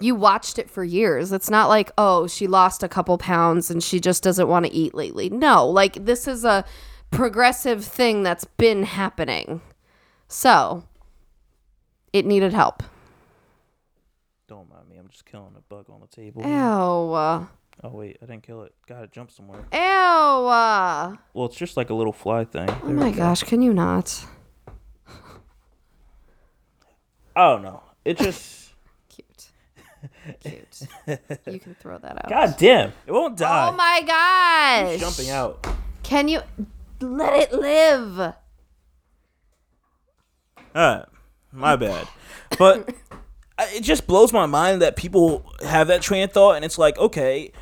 [0.00, 1.32] you watched it for years.
[1.32, 4.72] It's not like, oh, she lost a couple pounds and she just doesn't want to
[4.72, 5.30] eat lately.
[5.30, 6.64] No, like this is a
[7.10, 9.60] progressive thing that's been happening.
[10.28, 10.84] So,
[12.12, 12.82] it needed help.
[14.52, 14.98] Don't mind me.
[14.98, 16.42] I'm just killing a bug on the table.
[16.42, 16.50] Ew.
[16.50, 17.48] Oh
[17.84, 18.74] wait, I didn't kill it.
[18.86, 19.60] Gotta jump somewhere.
[19.72, 19.78] Ew.
[19.78, 22.68] Well, it's just like a little fly thing.
[22.68, 24.26] oh my gosh, can you not?
[27.34, 27.82] I don't know.
[28.04, 28.74] It just.
[29.08, 29.48] Cute.
[30.40, 30.82] Cute.
[31.46, 32.28] You can throw that out.
[32.28, 32.92] God damn!
[33.06, 33.70] It won't die.
[33.70, 34.92] Oh my gosh.
[34.92, 35.66] It's jumping out.
[36.02, 36.42] Can you
[37.00, 38.34] let it live?
[40.76, 41.06] Alright,
[41.50, 42.06] my bad.
[42.58, 42.94] But
[43.58, 46.96] it just blows my mind that people have that train of thought, and it's like,
[46.98, 47.52] okay,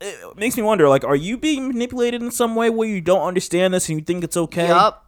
[0.00, 3.22] it makes me wonder, like, are you being manipulated in some way where you don't
[3.26, 4.68] understand this and you think it's okay?
[4.68, 5.06] Yup.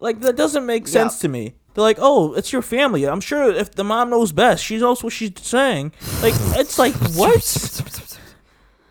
[0.00, 1.54] Like that doesn't make sense to me.
[1.72, 3.04] They're like, oh, it's your family.
[3.04, 5.92] I'm sure if the mom knows best, she knows what she's saying.
[6.22, 7.40] Like, it's like what?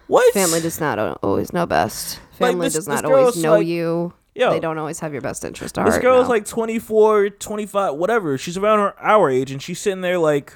[0.08, 0.34] What?
[0.34, 2.20] Family does not always know best.
[2.39, 4.13] Like, Family this- does not always know like- you.
[4.36, 4.52] Yo.
[4.52, 6.02] They don't always have your best interest at This heart.
[6.02, 6.30] girl is no.
[6.30, 8.38] like 24, 25, whatever.
[8.38, 10.54] She's around her our age, and she's sitting there like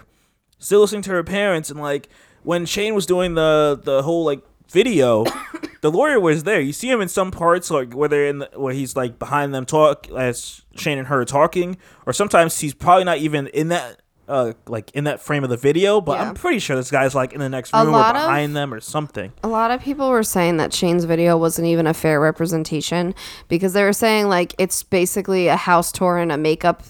[0.57, 1.69] still listening to her parents.
[1.69, 2.09] And like
[2.43, 5.25] when Shane was doing the the whole like video,
[5.81, 6.59] the lawyer was there.
[6.59, 9.53] You see him in some parts, like where they're in the, where he's like behind
[9.53, 14.01] them talk as Shane and her talking, or sometimes he's probably not even in that.
[14.27, 16.27] Uh, like in that frame of the video, but Yeah.
[16.27, 18.73] I'm pretty sure this guy's like in the next room or lot of- behind them
[18.73, 19.31] or something.
[19.41, 23.15] A lot of people were saying that Shane's video wasn't even a fair representation
[23.47, 26.83] because they were saying like it's basically a house tour and a makeup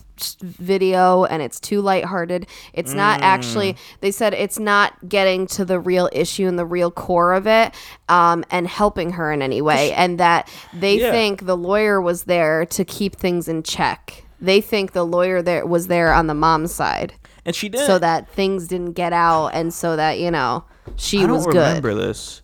[0.43, 2.47] video and it's too lighthearted.
[2.73, 6.89] It's not actually they said it's not getting to the real issue and the real
[6.89, 7.71] core of it
[8.09, 11.11] um, and helping her in any way and that they Yeah.
[11.11, 14.23] think the lawyer was there to keep things in check.
[14.41, 17.13] They think the lawyer there was there on the mom's side
[17.47, 17.87] And she did.
[17.87, 20.65] so that things didn't get out and so that, you know,
[20.97, 21.55] she I don't was good.
[21.55, 22.41] remember this.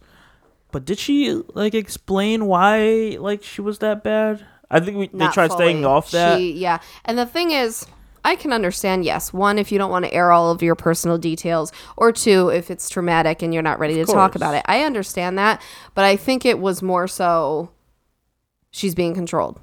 [0.71, 4.45] But did she like explain why like she was that bad?
[4.71, 6.39] I think we, they tried staying off that.
[6.39, 7.85] She, yeah, and the thing is,
[8.25, 9.05] I can understand.
[9.05, 12.49] Yes, one, if you don't want to air all of your personal details, or two,
[12.49, 14.63] if it's traumatic and you're not ready to talk about it.
[14.65, 15.61] I understand that,
[15.93, 17.69] but I think it was more so
[18.71, 19.59] she's being controlled.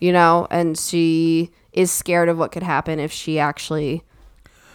[0.00, 4.02] You know, and she is scared of what could happen if she actually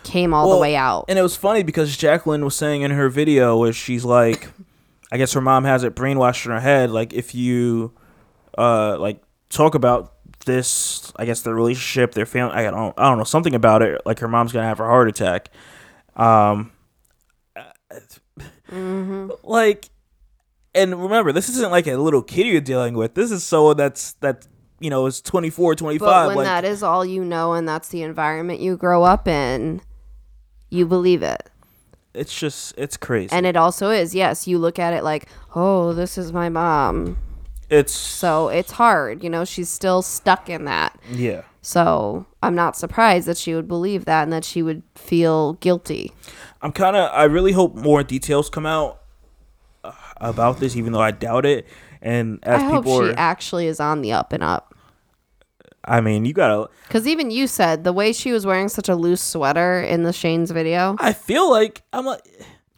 [0.03, 1.05] came all Well, the way out.
[1.07, 4.49] And it was funny because Jaclyn was saying in her video where she's like,
[5.11, 6.91] I guess her mom has it brainwashed in her head.
[6.91, 7.93] Like if you,
[8.57, 10.13] uh, like talk about
[10.45, 12.53] this, I guess their relationship, their family.
[12.53, 14.01] I don't, I don't know something about it.
[14.05, 15.49] Like her mom's gonna have a heart attack.
[16.15, 16.71] Um,
[19.43, 19.89] like,
[20.75, 23.15] and remember, this isn't like a little kid you're dealing with.
[23.15, 24.47] This is someone that's that
[24.79, 25.99] you know is 24, 25.
[25.99, 29.27] But when like, that is all you know and that's the environment you grow up
[29.27, 29.81] in,
[30.69, 31.49] you believe it.
[32.13, 33.31] it's just it's crazy.
[33.31, 37.17] And it also is, yes, you look at it like, oh, this is my mom.
[37.69, 39.23] it's So it's hard.
[39.23, 40.99] You know, she's still stuck in that.
[41.11, 41.43] yeah.
[41.61, 46.13] So I'm not surprised that she would believe that and that she would feel guilty.
[46.61, 47.11] I'm kind of.
[47.13, 49.01] I really hope more details come out
[49.83, 51.67] uh, about this, even though I doubt it.
[52.01, 54.68] And as I hope people she are, actually is on the up and up.
[55.89, 56.69] I mean, you gotta.
[56.87, 60.13] Because even you said the way she was wearing such a loose sweater in the
[60.13, 60.95] Shane's video.
[60.99, 62.21] I feel like I'm like.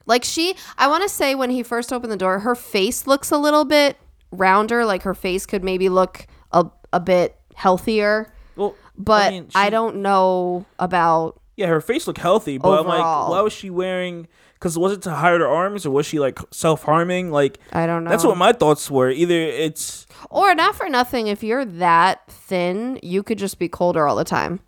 [0.08, 3.32] Like she, I want to say when he first opened the door, her face looks
[3.32, 3.97] a little bit
[4.32, 4.84] rounder.
[4.86, 8.34] Like her face could maybe look a, a bit healthier.
[8.56, 11.39] Well, But I, mean, she- don't know about.
[11.56, 13.32] Yeah, her face looked healthy, but I'm like, Overall.
[13.32, 14.28] why was she wearing?
[14.56, 17.30] Because was it to hide her arms, or was she like self harming?
[17.32, 18.10] Like, I don't know.
[18.10, 19.12] that's what my thoughts were.
[19.12, 24.08] Either it's Or not for nothing, if you're that thin, you could just be colder
[24.08, 24.60] all the time.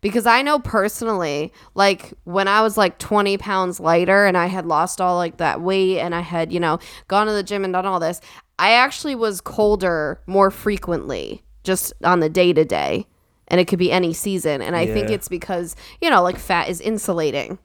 [0.00, 4.66] Because I know personally, like when I was like 20 pounds lighter and I had
[4.66, 7.72] lost all like that weight and I had, you know, gone to the gym and
[7.72, 8.20] done all this,
[8.58, 13.06] I actually was colder more frequently just on the day to day.
[13.48, 14.60] And it could be any season.
[14.60, 17.58] And I think it's because, you know, like fat is insulating.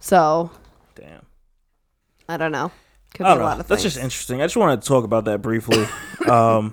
[0.00, 0.50] So
[0.94, 1.26] damn.
[2.28, 2.72] I don't know.
[3.16, 3.60] Could be a lot know.
[3.60, 3.94] of That's things.
[3.94, 4.40] just interesting.
[4.42, 5.86] I just wanted to talk about that briefly.
[6.28, 6.72] um,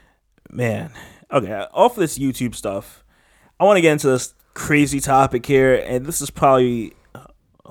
[0.50, 0.92] man,
[1.32, 3.04] Okay, off this YouTube stuff,
[3.60, 6.92] I want to get into this crazy topic here, and this is probably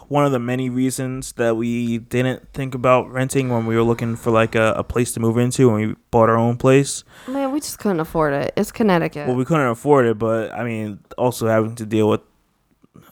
[0.07, 4.15] one of the many reasons that we didn't think about renting when we were looking
[4.15, 7.03] for like a, a place to move into when we bought our own place.
[7.27, 8.53] Man, we just couldn't afford it.
[8.55, 9.27] It's Connecticut.
[9.27, 12.21] Well, we couldn't afford it, but I mean, also having to deal with,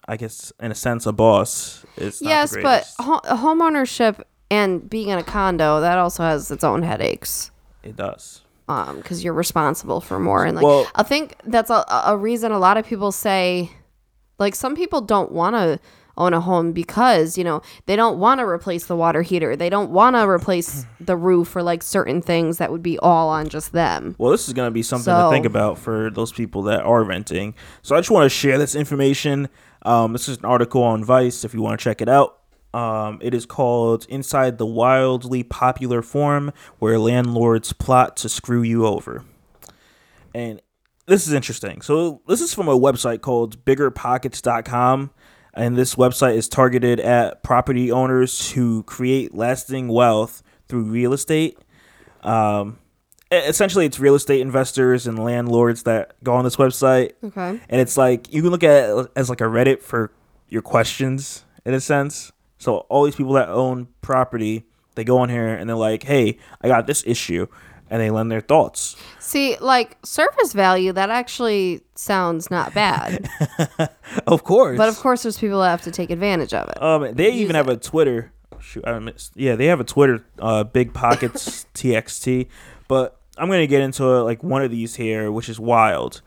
[0.08, 1.86] I guess, in a sense, a boss.
[1.98, 6.50] Is not yes, but ho- home ownership and being in a condo that also has
[6.52, 7.52] its own headaches.
[7.84, 8.42] it does.
[8.70, 12.52] um because you're responsible for more and like Well- i think that's a, a reason
[12.52, 13.72] a lot of people say
[14.40, 15.80] like some people don't want to
[16.20, 19.70] own a home because you know they don't want to replace the water heater they
[19.70, 23.48] don't want to replace the roof or like certain things that would be all on
[23.48, 26.64] just them Well, this is going to be something to think about for those people
[26.64, 27.54] that are renting.
[27.84, 29.48] So I just want to share this information.
[29.84, 32.37] Um, this is an article on Vice if you want to check it out.
[32.74, 38.86] Um, it is called Inside the Wildly Popular Forum Where Landlords Plot to Screw You
[38.86, 39.24] Over.
[40.36, 40.62] And
[41.06, 41.82] this is interesting.
[41.82, 45.12] So this is from a website called biggerpockets.com.
[45.54, 51.58] And this website is targeted at property owners who create lasting wealth through real estate.
[52.22, 52.78] Um,
[53.32, 57.98] essentially it's real estate investors and landlords that go on this website okay and it's
[57.98, 60.12] like you can look at it as like a reddit for
[60.48, 62.32] your questions in a sense
[62.68, 64.66] so all these people that own property
[64.96, 67.48] they go on here and they're like hey i got this issue
[67.90, 68.98] and they lend their thoughts.
[69.22, 73.30] See like surface value that actually sounds not bad.
[74.28, 74.78] Of course.
[74.78, 76.82] But of course there's people that have to take advantage of it.
[76.84, 80.66] Um they even have a twitter shoot I missed, yeah they have a twitter uh
[80.66, 82.48] big pockets txt
[82.90, 86.22] but i'm gonna get into uh, like one of these here which is wild.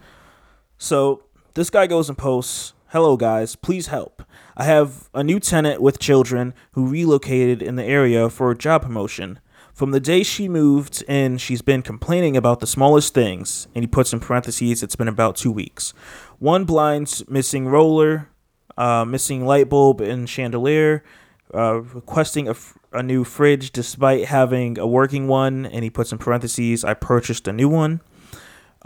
[0.79, 4.25] So this guy goes and posts, "Hello guys, please help.
[4.57, 8.83] I have a new tenant with children who relocated in the area for a job
[8.83, 9.39] promotion.
[9.73, 13.87] From the day she moved in, she's been complaining about the smallest things." And he
[13.87, 15.95] puts in parentheses, "It's been about 2 weeks.
[16.41, 18.27] One blind's missing roller,
[18.77, 21.05] uh, missing light bulb and chandelier,
[21.55, 26.11] uh, requesting a, f- a new fridge despite having a working one." And he puts
[26.11, 28.01] in parentheses, "I purchased a new one."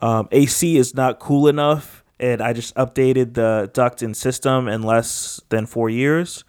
[0.00, 4.82] Um, AC is not cool enough, and I just updated the duct and system in
[4.82, 6.44] less than four years.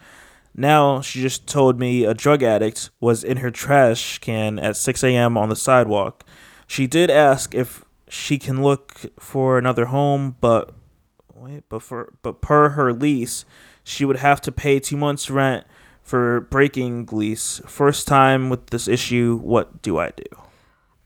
[0.54, 5.04] Now she just told me a drug addict was in her trash can at 6
[5.04, 5.38] a.m.
[5.38, 6.24] on the sidewalk.
[6.68, 10.74] She did ask if she can look for another home, but
[11.34, 13.46] wait, but for but per her lease,
[13.84, 15.66] she would have to pay two months rent
[16.02, 17.62] for breaking lease.
[17.66, 19.38] First time with this issue.
[19.42, 20.24] What do I do?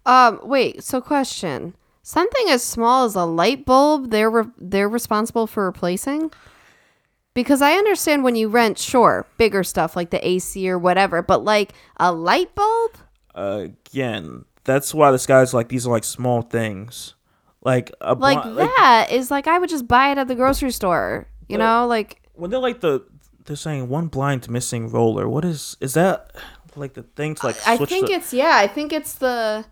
[0.05, 0.83] Um, wait.
[0.83, 1.75] So, question:
[2.09, 6.31] something as small as a light bulb, they're re- they're responsible for replacing?
[7.35, 11.43] Because I understand when you rent, sure, bigger stuff like the AC or whatever, but
[11.43, 12.97] like a light bulb,
[13.35, 17.13] again, that's why this guy's like these are like small things,
[17.61, 20.35] like a bl- like like, that is like I would just buy it at the
[20.35, 21.27] grocery store.
[21.47, 23.05] You know, like when they're like the
[23.45, 25.29] they're saying one blind missing roller.
[25.29, 26.35] What is is that
[26.75, 29.65] like the thing to like I think the, it's yeah, I think it's the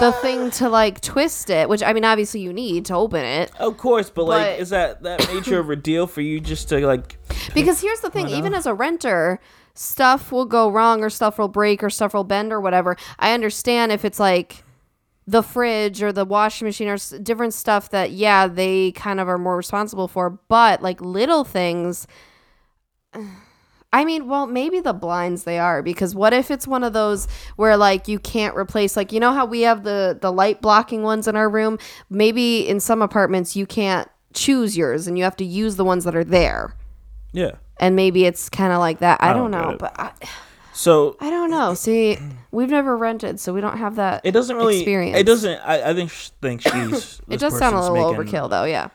[0.00, 3.50] the thing to like twist it, which I mean, obviously you need to open it.
[3.58, 6.86] of course, but, like is that that major of a deal for you just to
[6.86, 7.18] like
[7.54, 9.38] Because here's the thing, even as a renter,
[9.74, 12.96] stuff will go wrong or stuff will break or stuff will bend or whatever.
[13.18, 14.64] I understand if it's like
[15.26, 19.28] the fridge or the washing machine or s- different stuff that yeah, they kind of
[19.28, 22.06] are more responsible for, but like little things
[23.94, 27.28] I mean, well, maybe the blinds they are because what if it's one of those
[27.56, 31.02] where like you can't replace like you know how we have the the light blocking
[31.02, 31.78] ones in our room?
[32.08, 36.04] Maybe in some apartments you can't choose yours and you have to use the ones
[36.04, 36.74] that are there
[37.32, 37.52] yeah.
[37.78, 39.22] and maybe it's kind of like that.
[39.22, 40.12] I, don't don't, know, but I,
[40.72, 41.74] So I don't know.
[41.74, 42.18] See,
[42.50, 44.22] we've never rented, so we don't have that.
[44.24, 45.18] it doesn't really experience.
[45.18, 48.64] it doesn't I, I think think she's It does sound a little making- overkill, though.
[48.64, 48.88] Yeah,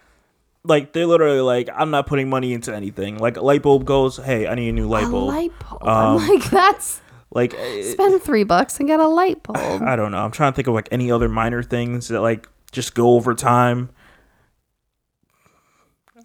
[0.67, 3.17] Like they're literally like I'm not putting money into anything.
[3.17, 5.29] Like a light bulb goes, hey, I need a new light bulb.
[5.29, 5.83] a light bulb.
[5.83, 7.01] Um, I'm like, that's
[7.33, 9.81] like it- spend three bucks and get a light bulb.
[9.81, 10.19] I don't know.
[10.19, 13.33] I'm trying to think of like any other minor things that like just go over
[13.33, 13.89] time.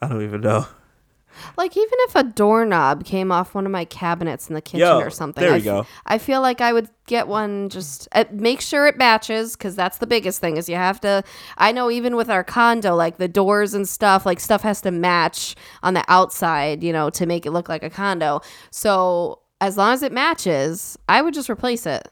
[0.01, 0.67] I don't even know.
[1.57, 5.01] Like even if a doorknob came off one of my cabinets in the kitchen Yo,
[5.01, 5.81] or something, there I you go.
[5.81, 7.69] f- I feel like I would get one.
[7.69, 10.57] Just uh, make sure it matches because that's the biggest thing.
[10.57, 11.23] Is you have to.
[11.59, 14.91] I know even with our condo, like the doors and stuff, like stuff has to
[14.91, 18.41] match on the outside, you know, to make it look like a condo.
[18.71, 22.09] So as long as it matches, I would just replace it.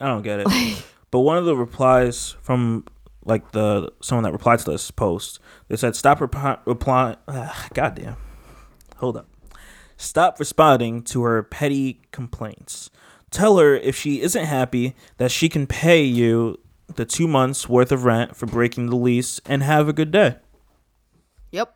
[0.00, 0.84] I don't get it.
[1.10, 2.84] but one of the replies from
[3.26, 8.16] like the someone that replied to this post, they said, "Stop reply replying." Uh, goddamn.
[8.96, 9.28] Hold up.
[9.96, 12.90] Stop responding to her petty complaints.
[13.30, 16.58] Tell her if she isn't happy that she can pay you
[16.94, 20.36] the two months worth of rent for breaking the lease and have a good day.
[21.50, 21.74] Yep.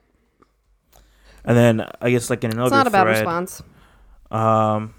[1.44, 3.62] And then I guess like in another It's not a bad thread, response.
[4.30, 4.94] Um,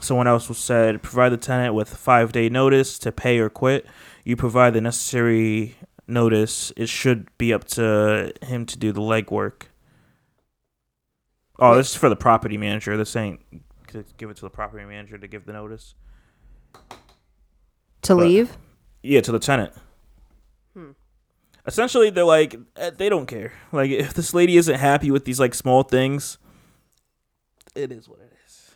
[0.00, 3.86] someone else said provide the tenant with five day notice to pay or quit.
[4.26, 5.76] You provide the necessary
[6.08, 6.72] notice.
[6.76, 9.66] It should be up to him to do the legwork.
[11.60, 12.96] Oh, this is for the property manager.
[12.96, 13.40] This ain't
[13.86, 15.94] to give it to the property manager to give the notice.
[18.02, 18.58] To but- leave?
[19.00, 19.72] Yeah, to the tenant.
[21.64, 23.52] Essentially, they're like eh, they don't care.
[23.70, 26.38] Like if this lady isn't happy with these like small things,
[27.76, 28.74] it is what it is.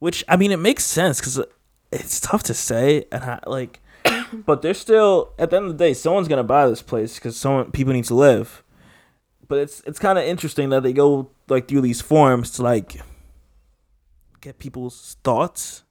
[0.00, 1.40] Which I mean, it makes sense because
[1.92, 3.80] it's tough to say, and I, like,
[4.46, 7.36] but they're still at the end of the day, someone's gonna buy this place because
[7.36, 8.62] someone people need to live.
[9.48, 13.00] But it's it's kind of interesting that they go like through these forms to like
[14.40, 15.82] get people's thoughts.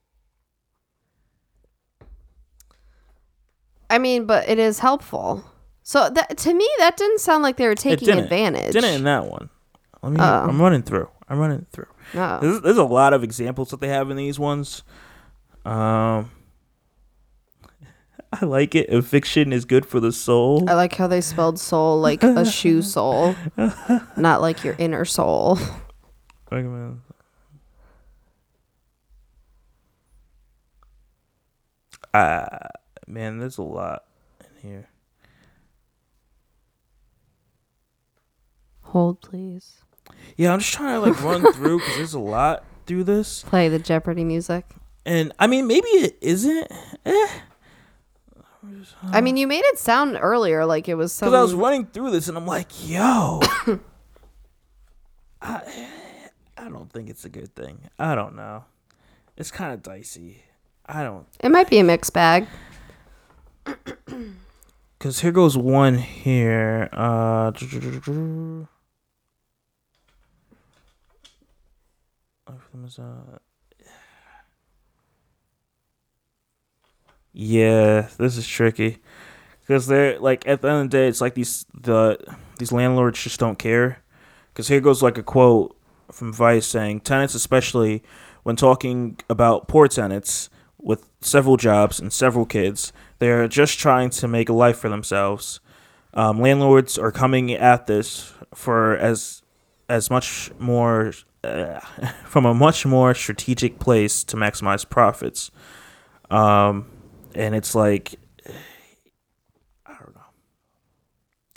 [3.89, 5.43] I mean, but it is helpful.
[5.84, 8.26] So that to me, that didn't sound like they were It taking didn't.
[8.26, 8.74] advantage.
[8.74, 9.50] Didn't in that one.
[10.02, 10.20] Let me.
[10.22, 10.24] Oh.
[10.24, 11.10] I'm running through.
[11.28, 11.88] I'm running through.
[12.14, 12.39] No.
[12.41, 14.84] There's, there's a lot of examples that they have in these ones.
[15.70, 16.32] Um,
[18.34, 18.89] I like it.
[18.89, 20.67] Eviction is good for the soul.
[20.67, 23.36] I like how they spelled soul like a shoe sole,
[24.17, 25.59] not like your inner soul.
[26.51, 27.01] Recommend.
[32.11, 32.70] Ah,
[33.05, 34.05] man, there's a lot
[34.41, 34.89] in here.
[38.82, 39.84] Hold, please.
[40.36, 43.70] Yeah, I'm just trying to like run through because there's a lot through this, Play
[43.70, 44.65] the Jeopardy music.
[45.06, 46.68] And I mean maybe it isn't.
[47.06, 47.28] Eh.
[49.04, 51.30] I mean, you made it sound earlier like it was some.
[51.30, 53.39] because I was running through this and I'm like, yo,
[55.41, 55.88] I,
[56.58, 57.89] I don't think it's a good thing.
[57.97, 58.66] I don't know.
[59.38, 60.43] It's kind of dicey.
[60.86, 61.26] I don't.
[61.39, 62.47] it might be a mixed bag.
[64.97, 66.89] Because here goes one here.
[66.91, 67.52] Uh,
[77.41, 78.97] yeah, this is tricky.
[79.61, 82.17] Because they're like at the end of the day, it's like these the
[82.57, 84.03] these landlords just don't care.
[84.51, 85.73] Because here goes like a quote
[86.11, 88.03] from Vice saying, "Tenants, especially
[88.43, 94.09] when talking about poor tenants with several jobs and several kids, they are just trying
[94.09, 95.61] to make a life for themselves.
[96.13, 99.43] Um, landlords are coming at this for as
[99.87, 101.13] as much more
[101.45, 101.79] uh,
[102.25, 105.51] from a much more strategic place to maximize profits.
[106.29, 106.87] Um,
[107.36, 108.15] and it's like
[109.86, 110.21] I don't know.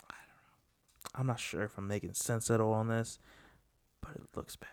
[0.08, 1.10] I don't know.
[1.14, 3.18] I'm not sure if I'm making sense at all on this,
[4.00, 4.68] but it looks bad.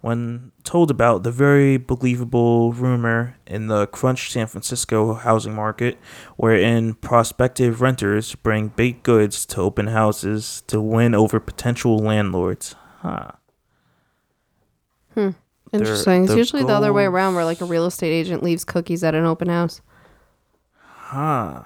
[0.00, 5.98] When told about the very believable rumor in the crunch San Francisco housing market,
[6.36, 12.74] wherein prospective renters bring baked goods to open houses to win over potential landlords.
[13.00, 13.30] Huh.
[15.14, 15.30] Hmm.
[15.72, 16.24] Interesting.
[16.24, 19.14] It's usually the other way around, where like a real estate agent leaves cookies at
[19.14, 19.80] an open house.
[21.14, 21.62] Huh.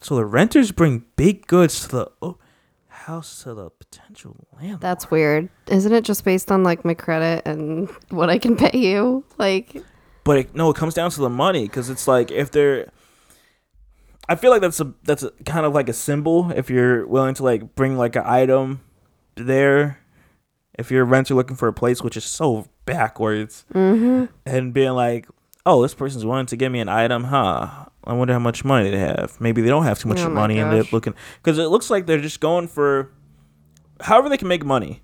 [0.00, 2.38] So the renters bring big goods to the o-
[2.88, 4.80] house to the potential landlord.
[4.80, 6.04] That's weird, isn't it?
[6.04, 9.76] Just based on like my credit and what I can pay you, like.
[10.24, 12.90] But it, no, it comes down to the money because it's like if they're,
[14.28, 16.50] I feel like that's a that's a, kind of like a symbol.
[16.50, 18.80] If you're willing to like bring like an item
[19.36, 19.98] there,
[20.78, 24.26] if you're a renter looking for a place, which is so backwards, Mm-hmm.
[24.46, 25.28] and being like,
[25.66, 27.86] oh, this person's willing to give me an item, huh?
[28.04, 29.40] I wonder how much money they have.
[29.40, 32.06] Maybe they don't have too much Oh money and they're looking because it looks like
[32.06, 33.10] they're just going for
[34.00, 35.02] however they can make money.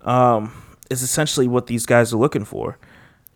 [0.00, 0.52] Um,
[0.90, 2.78] is essentially what these guys are looking for.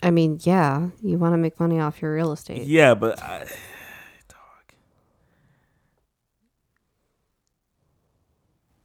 [0.02, 2.66] I mean, yeah, you want to make money off your real estate.
[2.66, 3.46] Yeah, but I,
[4.28, 4.74] dog.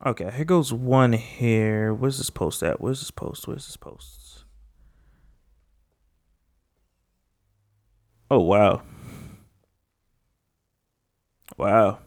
[0.06, 1.94] Okay, here goes one here.
[1.94, 2.80] Where's this post at?
[2.80, 3.48] Where's this post?
[3.48, 4.21] Where's this post?
[8.32, 8.82] Oh wow.
[11.58, 12.00] Wow.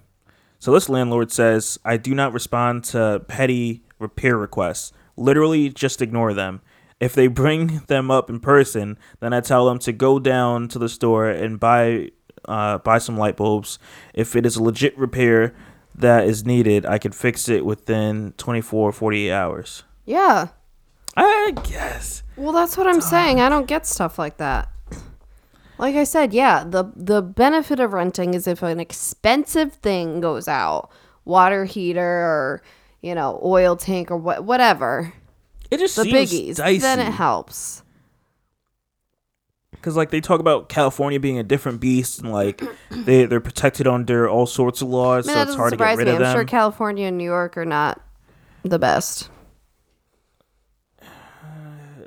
[0.59, 4.95] So this landlord says, I do not respond to petty repair requests.
[5.19, 6.63] Literally just ignore them.
[6.99, 10.79] If they bring them up in person, then I tell them to go down to
[10.79, 12.09] the store and buy
[12.47, 13.79] uh, buy some light bulbs.
[14.15, 15.55] If it is a legit repair
[15.95, 19.83] that is needed, I can fix it within 24 48 hours.
[20.07, 20.49] Yeah.
[21.19, 22.23] I guess.
[22.37, 23.43] Well, that's what I'm saying.
[23.43, 24.71] I don't get stuff like that.
[25.79, 30.47] Like I said, yeah, the the benefit of renting is if an expensive thing goes
[30.49, 30.91] out,
[31.25, 32.63] water heater or
[33.03, 35.13] you know oil tank or what whatever,
[35.71, 36.79] It just the seems biggies, dicey.
[36.79, 37.83] then it helps.
[39.73, 43.87] because like they talk about California being a different beast and like they they're protected
[43.89, 46.15] under all sorts of laws, I mean, so it's hard to get rid me.
[46.15, 48.01] of I'm sure California and New York are not
[48.63, 49.29] the best.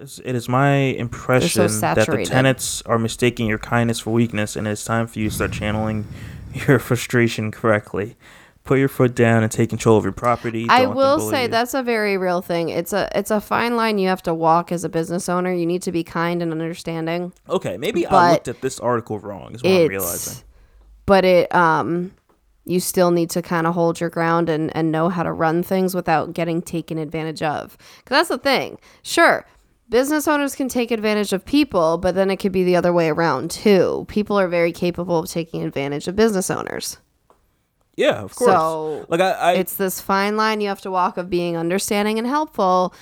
[0.02, 5.08] It's- my impression that the tenants are mistaking your kindness for weakness, and it's time
[5.08, 6.06] for you to start channeling
[6.68, 8.16] your frustration correctly.
[8.64, 10.68] Put your foot down and take control of your property.
[10.70, 11.48] I Don't them will say you.
[11.48, 12.68] that's a very real thing.
[12.68, 15.54] It's a it's a fine line you have to walk as a business owner.
[15.54, 17.32] You need to be kind and understanding.
[17.50, 19.56] Okay, maybe I looked at this article wrong.
[19.56, 20.44] Is what I'm realizing.
[21.06, 22.12] But it um
[22.66, 25.64] you still need to kind of hold your ground and and know how to run
[25.64, 27.78] things without getting taken advantage of.
[28.04, 28.78] Cuz that's the thing.
[29.02, 29.46] Sure,
[29.90, 33.10] business owners can take advantage of people, but then it could be the other way
[33.10, 34.06] around too.
[34.08, 36.98] People are very capable of taking advantage of business owners.
[37.96, 38.52] Yeah, of course.
[38.52, 42.20] So, like I, I it's this fine line you have to walk of being understanding
[42.20, 42.94] and helpful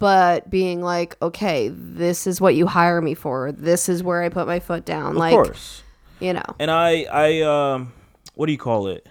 [0.00, 4.28] but being like okay this is what you hire me for this is where i
[4.28, 5.84] put my foot down of like course.
[6.18, 7.92] you know and I I um
[8.34, 9.06] what do you call it?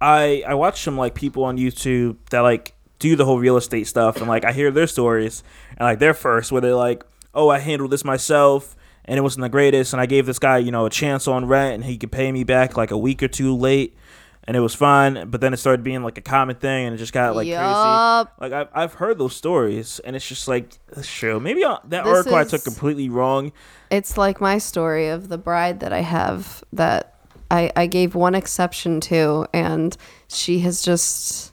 [0.00, 3.86] I I watch some like people on YouTube that like do the whole real estate
[3.86, 7.48] stuff and like I hear their stories and like their first where they're like, Oh,
[7.48, 8.74] I handled this myself
[9.04, 11.46] and it wasn't the greatest and I gave this guy, you know, a chance on
[11.46, 13.96] rent and he could pay me back like a week or two late
[14.44, 16.98] and it was fine, but then it started being like a common thing and it
[16.98, 18.28] just got like Yup.
[18.38, 18.50] crazy.
[18.52, 21.38] Like I've I've heard those stories and it's just like sure.
[21.38, 23.52] Maybe I, that This article I is- took completely wrong.
[23.90, 27.14] it's like my story of the bride that i have that
[27.50, 29.96] i i gave one exception to and
[30.28, 31.52] she has just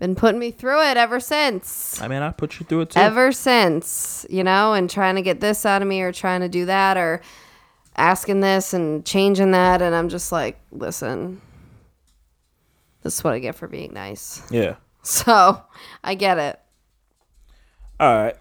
[0.00, 2.98] been putting me through it ever since I mean, I put you through it too.
[2.98, 6.48] ever since, you know, and trying to get this out of me or trying to
[6.48, 7.20] do that or
[7.96, 9.82] asking this and changing that.
[9.82, 11.40] And I'm just like, listen,
[13.02, 14.42] this is what I get for being nice.
[14.50, 14.74] Yeah.
[15.02, 15.62] So
[16.04, 16.60] I get it.
[17.98, 18.36] All right.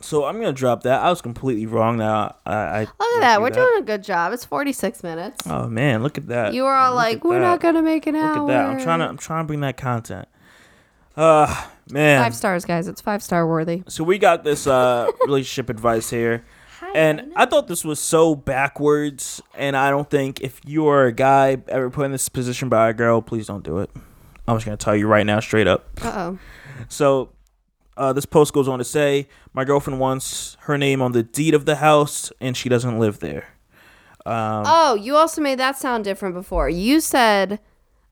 [0.00, 1.02] So I'm gonna drop that.
[1.02, 1.98] I was completely wrong.
[1.98, 3.40] Now I, I Look at that.
[3.42, 4.32] We're doing a good job.
[4.32, 5.46] It's 46 minutes.
[5.46, 6.54] Oh man, look at that.
[6.54, 8.50] You were all Look like, we're not going to make an Look hour.
[8.50, 8.66] at that.
[8.70, 9.04] I'm trying to.
[9.06, 10.26] I'm trying to bring that content.
[11.16, 12.22] Uh, man.
[12.22, 12.88] Five stars, guys.
[12.88, 13.82] It's five star worthy.
[13.88, 16.44] So we got this uh relationship advice here.
[16.94, 21.12] And I thought this was so backwards, and I don't think if you are a
[21.12, 23.88] guy ever put in this position by a girl, please don't do it.
[24.46, 25.88] I'm just gonna tell you right now, straight up.
[26.02, 26.38] Uh oh.
[26.88, 27.30] So,
[27.96, 31.54] uh, this post goes on to say, my girlfriend wants her name on the deed
[31.54, 33.48] of the house, and she doesn't live there.
[34.26, 36.68] Um, Oh, you also made that sound different before.
[36.68, 37.58] You said,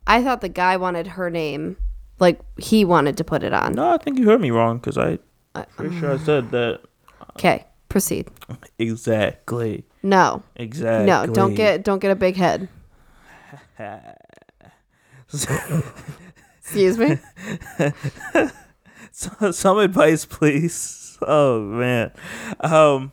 [0.07, 1.76] I thought the guy wanted her name,
[2.21, 3.73] like he wanted to put it on.
[3.75, 5.18] no, I think you heard me wrong because I
[5.55, 6.81] I- pretty sure I said that
[7.37, 8.29] Okay, proceed.
[8.79, 9.85] exactly.
[10.03, 11.07] No, Exactly.
[11.07, 12.68] no, don't get don't get a big head.
[16.61, 17.18] Excuse me.
[19.53, 21.18] some advice, please.
[21.23, 22.12] Oh man,
[22.61, 23.12] um,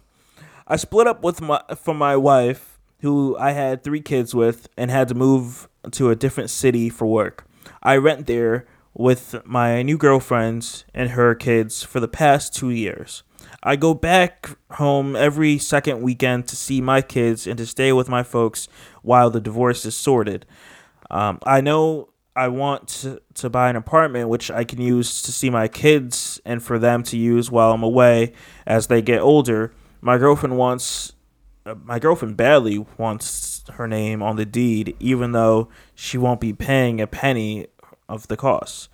[0.67, 4.89] I split up with my from my wife, who I had three kids with, and
[4.91, 7.45] had to move to a different city for work.
[7.83, 8.65] I rent there
[8.97, 13.23] with my new girlfriends and her kids for the past two years.
[13.61, 18.09] I go back home every second weekend to see my kids and to stay with
[18.09, 18.67] my folks
[19.03, 20.45] while the divorce is sorted.
[21.11, 25.31] Um, I know I want to, to buy an apartment which I can use to
[25.31, 28.33] see my kids and for them to use while I'm away
[28.65, 29.73] as they get older.
[30.01, 31.13] My girlfriend wants
[31.67, 36.53] uh, my girlfriend badly wants her name on the deed even though she won't be
[36.53, 37.67] paying a penny
[38.09, 38.89] of the cost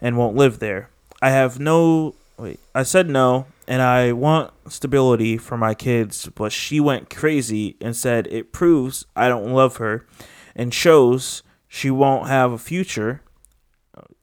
[0.00, 0.90] and won't live there.
[1.22, 6.52] I have no wait, I said no and I want stability for my kids, but
[6.52, 10.06] she went crazy and said it proves I don't love her
[10.54, 13.22] and shows she won't have a future.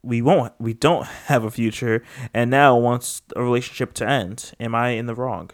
[0.03, 2.03] We won't we don't have a future
[2.33, 4.53] and now wants a relationship to end.
[4.59, 5.51] Am I in the wrong?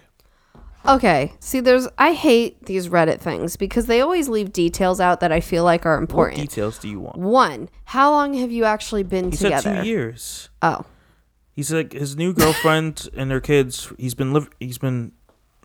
[0.87, 1.33] Okay.
[1.39, 5.39] See, there's I hate these Reddit things because they always leave details out that I
[5.41, 6.37] feel like are What important.
[6.41, 7.17] details do you want?
[7.17, 9.61] One, how long have you actually been He together?
[9.61, 10.49] said two years.
[10.61, 10.85] Oh,
[11.53, 13.91] He's like his new girlfriend and their kids.
[13.97, 14.49] He's been live.
[14.59, 15.11] He's been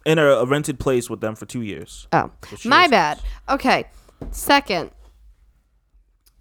[0.05, 2.09] in a, a rented place with them for two years.
[2.13, 2.31] oh,
[2.65, 3.21] my bad.
[3.49, 3.85] Okay.
[4.31, 4.91] Second,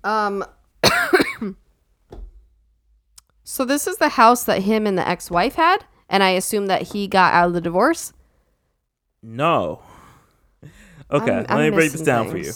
[0.04, 0.44] um,
[3.44, 6.90] so this is the house that him and the ex-wife had, and I assume that
[6.94, 8.14] he got out of the divorce.
[9.24, 9.82] No.
[11.12, 12.52] Okay, I'm- let I'm me break this down for you.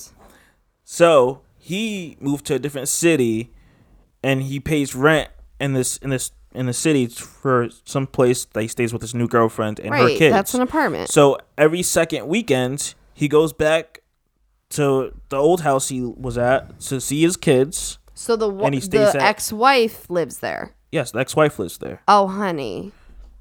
[0.83, 3.51] So he moved to a different city,
[4.23, 8.61] and he pays rent in this in this in the city for some place that
[8.61, 10.31] he stays with his new girlfriend and her Right, kids.
[10.33, 11.09] that's an apartment.
[11.09, 14.01] So every second weekend, he goes back
[14.69, 17.97] to the old house he was at to see his kids.
[18.13, 20.71] So the wa- and he stays the ex-wife lives there.
[20.93, 22.01] Yes, the ex-wife lives there.
[22.07, 22.93] Oh, honey.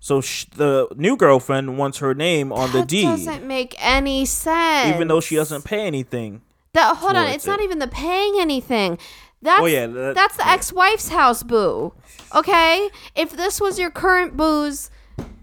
[0.04, 4.26] So sh- the new girlfriend wants her name on the that deed, doesn't make any
[4.26, 4.94] sense.
[4.94, 6.42] even though she doesn't pay anything.
[6.74, 8.98] That hold on, it's not even the paying anything.
[9.40, 11.94] That's Oh, yeah, that- that's the ex-wife's house, boo.
[12.34, 14.90] Okay, if this was your current boo's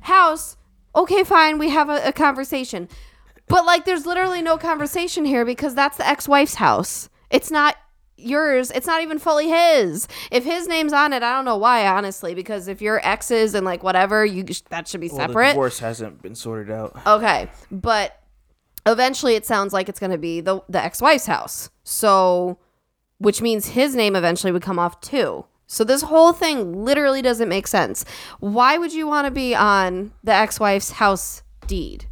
[0.01, 0.57] house,
[0.95, 2.87] okay, fine, we have a, a conversation.
[3.47, 7.09] But like, there's literally no conversation here because that's the ex-wife's house.
[7.31, 7.77] It's not
[8.21, 8.71] yours.
[8.71, 10.07] It's not even fully his.
[10.31, 12.33] If his name's on it, I don't know why, honestly.
[12.35, 15.47] Because if your exes and like whatever, you that should be Well, the separate.
[15.49, 16.99] divorce hasn't been sorted out.
[17.05, 18.17] Okay, but
[18.85, 21.69] eventually it sounds like it's going to be the the ex-wife's house.
[21.83, 22.57] So
[23.17, 25.45] which means his name eventually would come off too.
[25.67, 28.03] So this whole thing literally doesn't make sense.
[28.39, 32.05] Why would you want to be on the ex-wife's house deed?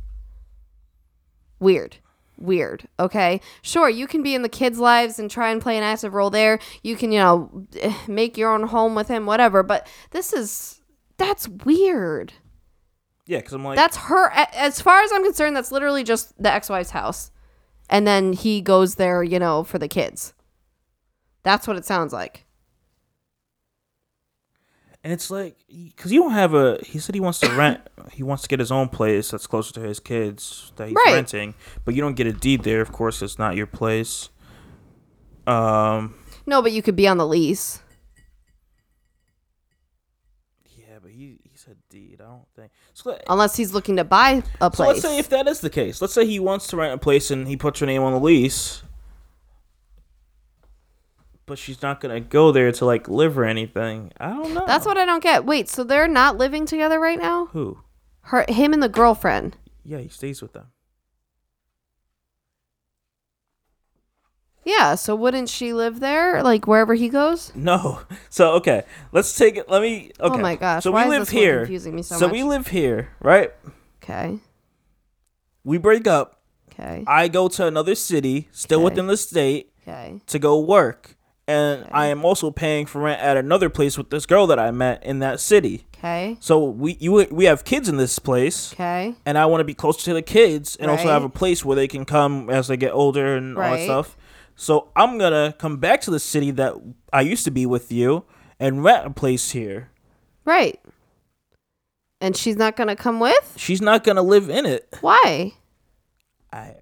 [1.60, 1.98] Weird.
[2.40, 2.88] Weird.
[3.00, 3.42] Okay.
[3.62, 6.30] Sure, you can be in the kids' lives and try and play an active role
[6.30, 6.60] there.
[6.82, 9.62] You can, you know, eh, make your own home with him, whatever.
[9.62, 10.82] But this is
[11.18, 12.34] that's weird.
[13.28, 14.32] Yeah, because I'm like, That's her.
[14.32, 17.30] As far as I'm concerned, that's literally just the ex-wife's house,
[17.90, 20.34] and then he goes there, you know, for the kids.
[21.44, 22.46] That's what it sounds like.
[25.04, 26.78] And it's like, because you don't have a.
[26.86, 27.80] He said he wants to rent.
[28.12, 31.14] he wants to get his own place that's closer to his kids that he's Right.
[31.14, 31.54] renting,
[31.86, 32.82] but you don't get a deed there.
[32.82, 34.30] Of course, it's not your place.
[35.48, 36.16] Um.
[36.46, 37.82] No, but you could be on the lease.
[40.76, 42.20] Yeah, but he he said deed.
[42.22, 42.72] I don't think.
[42.94, 44.88] So, let, Unless he's looking to buy a so place.
[44.88, 46.02] let's say if that is the case.
[46.02, 48.20] Let's say he wants to rent a place and he puts your name on the
[48.20, 48.84] lease.
[51.50, 54.12] But she's not gonna go there to like live or anything.
[54.20, 54.66] I don't know.
[54.68, 55.46] That's what I don't get.
[55.46, 57.48] Wait, so they're not living together right now?
[57.48, 57.80] Who?
[58.22, 59.58] Her, him, and the girlfriend.
[59.84, 60.68] Yeah, he stays with them.
[64.64, 64.94] Yeah.
[64.94, 67.52] So wouldn't she live there, like wherever he goes?
[67.56, 68.02] No.
[68.30, 69.68] So okay, let's take it.
[69.70, 70.12] Let me.
[70.20, 70.36] Okay.
[70.36, 71.62] Oh my gosh, So why we live here.
[71.62, 72.50] confusing me so we much?
[72.50, 73.52] live here, right?
[74.04, 74.38] Okay.
[75.64, 76.42] We break up.
[76.72, 77.04] Okay.
[77.08, 78.86] I go to another city, still Okay.
[78.92, 80.22] within the state, Okay.
[80.28, 81.16] to go work,
[81.50, 84.70] and I am also paying for rent at another place with this girl that I
[84.70, 85.88] met in that city.
[85.98, 86.38] Okay.
[86.40, 88.72] So we you we have kids in this place.
[88.74, 89.16] Okay.
[89.26, 91.76] And I want to be closer to the kids and also have a place where
[91.76, 94.16] they can come as they get older and all that stuff.
[94.56, 96.76] So I'm gonna come back to the city that
[97.12, 98.26] I used to be with you
[98.60, 99.90] and rent a place here.
[100.46, 100.80] Right.
[102.22, 103.56] And she's not gonna come with?
[103.58, 104.98] She's not gonna live in it.
[105.02, 105.54] Why?
[106.54, 106.76] I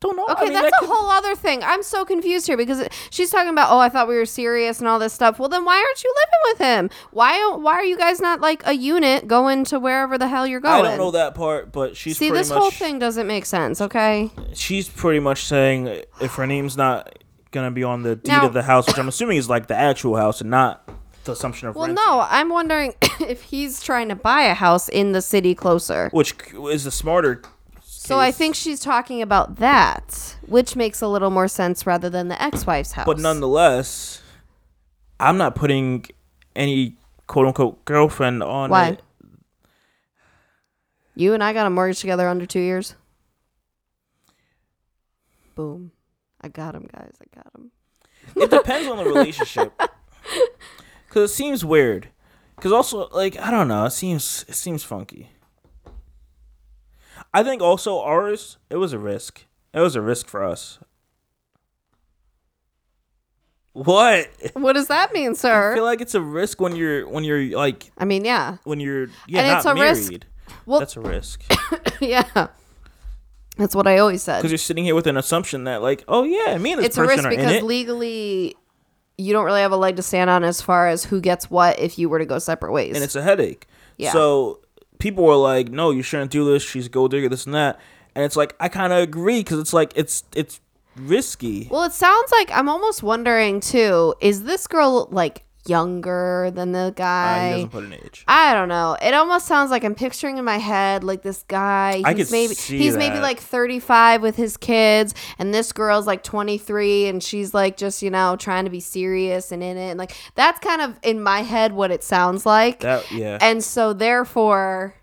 [0.00, 0.26] don't know.
[0.28, 1.62] Okay, I mean, that's that a could- whole other thing.
[1.62, 4.88] I'm so confused here because she's talking about, oh, I thought we were serious and
[4.88, 5.38] all this stuff.
[5.38, 6.90] Well, then why aren't you living with him?
[7.12, 10.60] Why why are you guys not like a unit going to wherever the hell you're
[10.60, 10.84] going?
[10.84, 13.80] I don't know that part, but she's See, this much, whole thing doesn't make sense.
[13.80, 14.30] Okay.
[14.52, 15.86] She's pretty much saying
[16.20, 17.18] if her name's not
[17.50, 19.76] gonna be on the deed Now- of the house, which I'm assuming is like the
[19.76, 20.86] actual house and not
[21.22, 24.88] the assumption of Well, renting, no, I'm wondering if he's trying to buy a house
[24.90, 26.10] in the city closer.
[26.12, 26.34] which
[26.70, 27.40] is a smarter.
[28.04, 32.28] So I think she's talking about that, which makes a little more sense rather than
[32.28, 33.06] the ex-wife's house.
[33.06, 34.20] But nonetheless,
[35.18, 36.04] I'm not putting
[36.54, 36.96] any
[37.26, 38.88] quote unquote girlfriend on Why?
[38.88, 39.02] it.
[41.14, 42.94] You and I got a mortgage together under two years.
[45.54, 45.90] Boom.
[46.42, 47.14] I got him, guys.
[47.22, 47.70] I got him.
[48.36, 49.72] It depends on the relationship.
[51.08, 52.08] Cause it seems weird.
[52.60, 55.30] Cause also like I don't know, it seems it seems funky.
[57.34, 59.44] I think also ours it was a risk.
[59.74, 60.78] It was a risk for us.
[63.72, 64.28] What?
[64.54, 65.72] What does that mean, sir?
[65.72, 68.58] I feel like it's a risk when you're when you're like I mean, yeah.
[68.64, 69.88] when you're yeah And not it's a married.
[69.88, 70.26] risk-
[70.66, 71.42] Well, That's a risk.
[72.00, 72.48] yeah.
[73.56, 74.38] That's what I always said.
[74.38, 76.98] Because you're sitting here with an assumption that like, oh yeah, me and this It's
[76.98, 77.62] a person risk are in because it.
[77.64, 78.56] legally
[79.16, 81.78] you don't really have a leg to stand on as far as who gets what
[81.78, 82.94] if you were to go separate ways.
[82.94, 83.66] and it's a headache.
[83.96, 84.12] Yeah.
[84.12, 84.60] So
[85.04, 86.62] people were like, "No, you shouldn't do this.
[86.62, 87.78] She's a gold digger, this and that."
[88.14, 90.60] And it's like I kind of agree because it's like it's it's
[90.96, 91.68] risky.
[91.70, 94.14] Well, it sounds like I'm almost wondering too.
[94.22, 97.46] Is this girl like younger than the Uh, guy?
[97.48, 98.24] he doesn't put an age.
[98.28, 98.96] I don't know.
[99.00, 101.96] It almost sounds like I'm picturing in my head like this guy.
[101.96, 106.06] He's I could maybe see he's maybe like 35 with his kids, and this girl's
[106.06, 109.90] like 23, and she's like just you know trying to be serious and in it.
[109.90, 112.80] And like that's kind of in my head what it sounds like.
[112.80, 113.38] That yeah.
[113.40, 114.94] and so therefore,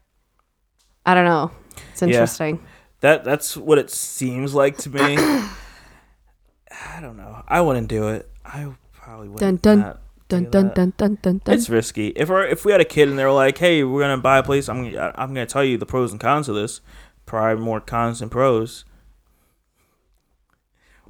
[1.05, 1.51] I don't know.
[1.91, 2.63] It's interesting.
[3.01, 5.17] that that's what it seems like to me.
[5.17, 7.43] I don't know.
[7.47, 8.29] I wouldn't do it.
[8.45, 9.61] I probably Dun wouldn't.
[9.61, 10.01] dun not
[10.31, 12.07] dun dun, dun dun dun dun It's risky.
[12.09, 14.37] If we if we had a kid and they were like, "Hey, we're gonna buy
[14.37, 16.81] a place," I'm gonna- I'm gonna tell you the pros and cons of this.
[17.25, 18.85] Probably more cons than pros.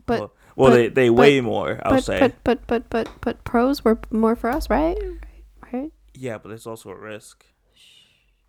[0.06, 1.80] But well, well but- they they but- weigh more.
[1.84, 2.20] I'll but, say.
[2.20, 4.98] but but but but but pros were more for us, right?
[5.72, 5.92] Right.
[6.14, 7.46] yeah, but it's also a risk.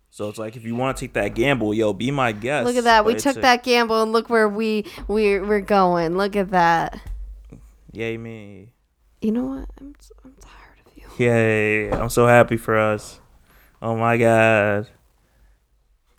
[0.09, 2.67] So it's like if you want to take that gamble, yo, be my guest.
[2.67, 3.03] Look at that.
[3.05, 6.17] We But it's took a- that gamble and look where we we we're going.
[6.17, 6.99] Look at that.
[7.93, 8.73] Yay me.
[9.21, 9.69] You know what?
[9.79, 9.95] I'm
[10.25, 10.62] I'm tired.
[11.17, 11.91] Yay.
[11.91, 13.19] I'm so happy for us.
[13.81, 14.87] Oh my god.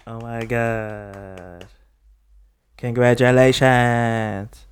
[0.06, 1.66] Oh my god.
[2.76, 4.66] Congratulations.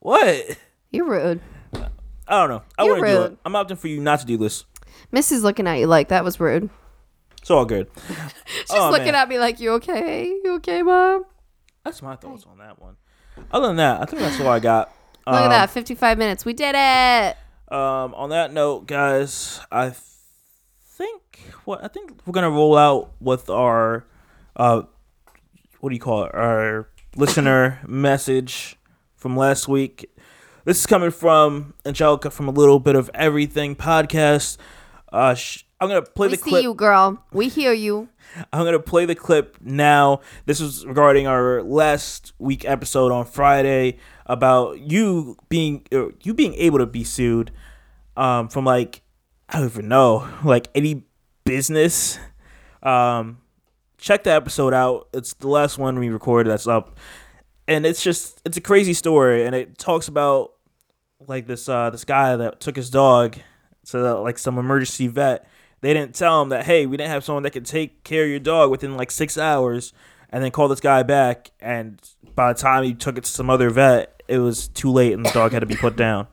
[0.00, 0.58] What?
[0.90, 1.40] You're rude.
[1.74, 2.62] I don't know.
[2.78, 3.38] I You're want to do it.
[3.44, 4.64] I'm opting for you not to do this.
[5.10, 6.68] Missy's looking at you like that was rude.
[7.40, 7.88] It's all good.
[8.46, 9.14] She's Oh, looking man.
[9.14, 10.26] at me like, "You okay?
[10.44, 11.24] You okay, mom?"
[11.84, 12.96] That's my thoughts on that one.
[13.50, 14.92] Other than that, I think that's all I got.
[15.26, 15.70] Look at Um, that.
[15.70, 16.44] 55 minutes.
[16.44, 17.36] We did it.
[17.70, 19.92] Um, on that note, guys, I
[20.80, 21.22] think
[21.64, 24.06] what I think we're gonna roll out with our
[24.56, 24.82] uh,
[25.80, 26.34] what do you call it?
[26.34, 28.76] Our listener message
[29.16, 30.10] from last week.
[30.64, 34.56] This is coming from Angelica from a little bit of everything podcast.
[35.12, 36.52] Uh, sh- I'm gonna play We the clip.
[36.52, 37.22] We see you, girl.
[37.32, 38.08] We hear you.
[38.52, 40.20] I'm gonna play the clip now.
[40.46, 43.98] This was regarding our last week episode on Friday
[44.28, 47.50] about you being uh, you being able to be sued
[48.16, 49.02] um, from like
[49.48, 51.04] I don't even know like any
[51.44, 52.18] business.
[52.82, 53.38] Um,
[53.96, 55.08] check the episode out.
[55.12, 56.50] It's the last one we recorded.
[56.50, 56.98] That's up,
[57.66, 60.52] and it's just it's a crazy story, and it talks about
[61.26, 63.36] like this uh this guy that took his dog
[63.86, 65.48] to like some emergency vet.
[65.80, 68.30] They didn't tell him that hey, we didn't have someone that could take care of
[68.30, 69.92] your dog within like six hours,
[70.30, 71.50] and then call this guy back.
[71.60, 72.00] And
[72.34, 75.24] by the time he took it to some other vet, it was too late, and
[75.24, 76.28] the dog had to be put down.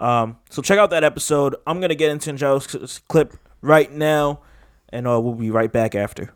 [0.00, 1.56] Um, so check out that episode.
[1.66, 4.40] I'm gonna get into Angelica's clip right now,
[4.90, 6.32] and uh, we'll be right back after.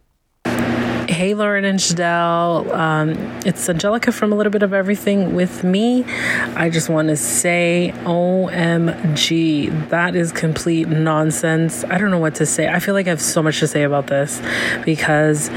[1.08, 2.72] Hey, Lauren and Shadell.
[2.72, 3.10] Um,
[3.44, 6.04] it's Angelica from A Little Bit of Everything with me.
[6.04, 11.84] I just want to say, OMG, that is complete nonsense.
[11.84, 12.68] I don't know what to say.
[12.68, 14.40] I feel like I have so much to say about this
[14.84, 15.50] because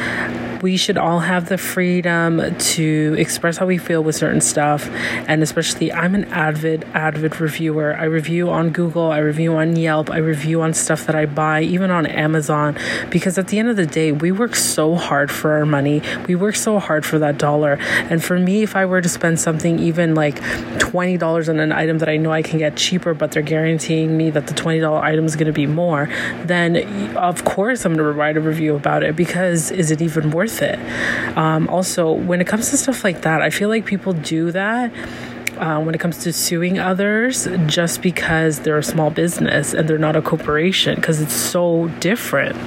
[0.61, 4.87] we should all have the freedom to express how we feel with certain stuff.
[5.27, 7.95] And especially, I'm an avid, avid reviewer.
[7.95, 11.61] I review on Google, I review on Yelp, I review on stuff that I buy,
[11.61, 12.77] even on Amazon.
[13.09, 16.01] Because at the end of the day, we work so hard for our money.
[16.27, 17.77] We work so hard for that dollar.
[18.09, 21.99] And for me, if I were to spend something even like $20 on an item
[21.99, 25.25] that I know I can get cheaper, but they're guaranteeing me that the $20 item
[25.25, 26.09] is going to be more,
[26.43, 30.31] then of course I'm going to write a review about it because is it even
[30.31, 30.79] worth it?
[31.37, 34.91] Um, also, when it comes to stuff like that, I feel like people do that.
[35.57, 39.97] Uh, when it comes to suing others, just because they're a small business and they're
[39.97, 42.57] not a corporation, because it's so different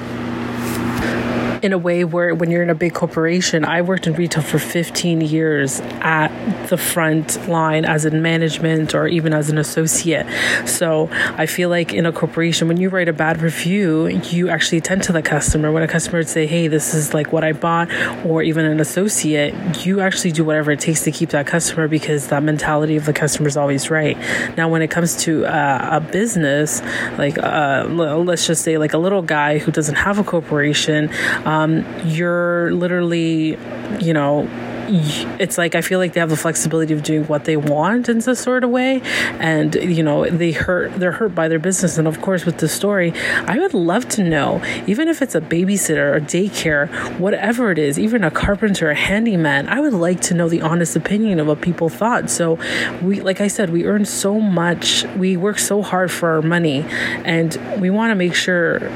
[1.61, 4.59] in a way where when you're in a big corporation, I worked in retail for
[4.59, 6.29] 15 years at
[6.67, 10.25] the front line as in management or even as an associate.
[10.67, 14.81] So I feel like in a corporation, when you write a bad review, you actually
[14.81, 15.71] tend to the customer.
[15.71, 17.89] When a customer would say, hey, this is like what I bought,
[18.25, 22.27] or even an associate, you actually do whatever it takes to keep that customer because
[22.27, 24.17] that mentality of the customer is always right.
[24.57, 26.81] Now, when it comes to uh, a business,
[27.17, 31.09] like uh, let's just say like a little guy who doesn't have a corporation,
[31.49, 33.57] um, you're literally,
[33.99, 34.47] you know,
[34.91, 38.21] it's like I feel like they have the flexibility of doing what they want in
[38.21, 39.01] some sort of way,
[39.39, 41.97] and you know they hurt they're hurt by their business.
[41.97, 43.13] And of course, with the story,
[43.47, 46.87] I would love to know, even if it's a babysitter or daycare,
[47.19, 50.95] whatever it is, even a carpenter, a handyman, I would like to know the honest
[50.95, 52.29] opinion of what people thought.
[52.29, 52.57] So
[53.01, 56.85] we, like I said, we earn so much, we work so hard for our money,
[57.25, 58.89] and we want to make sure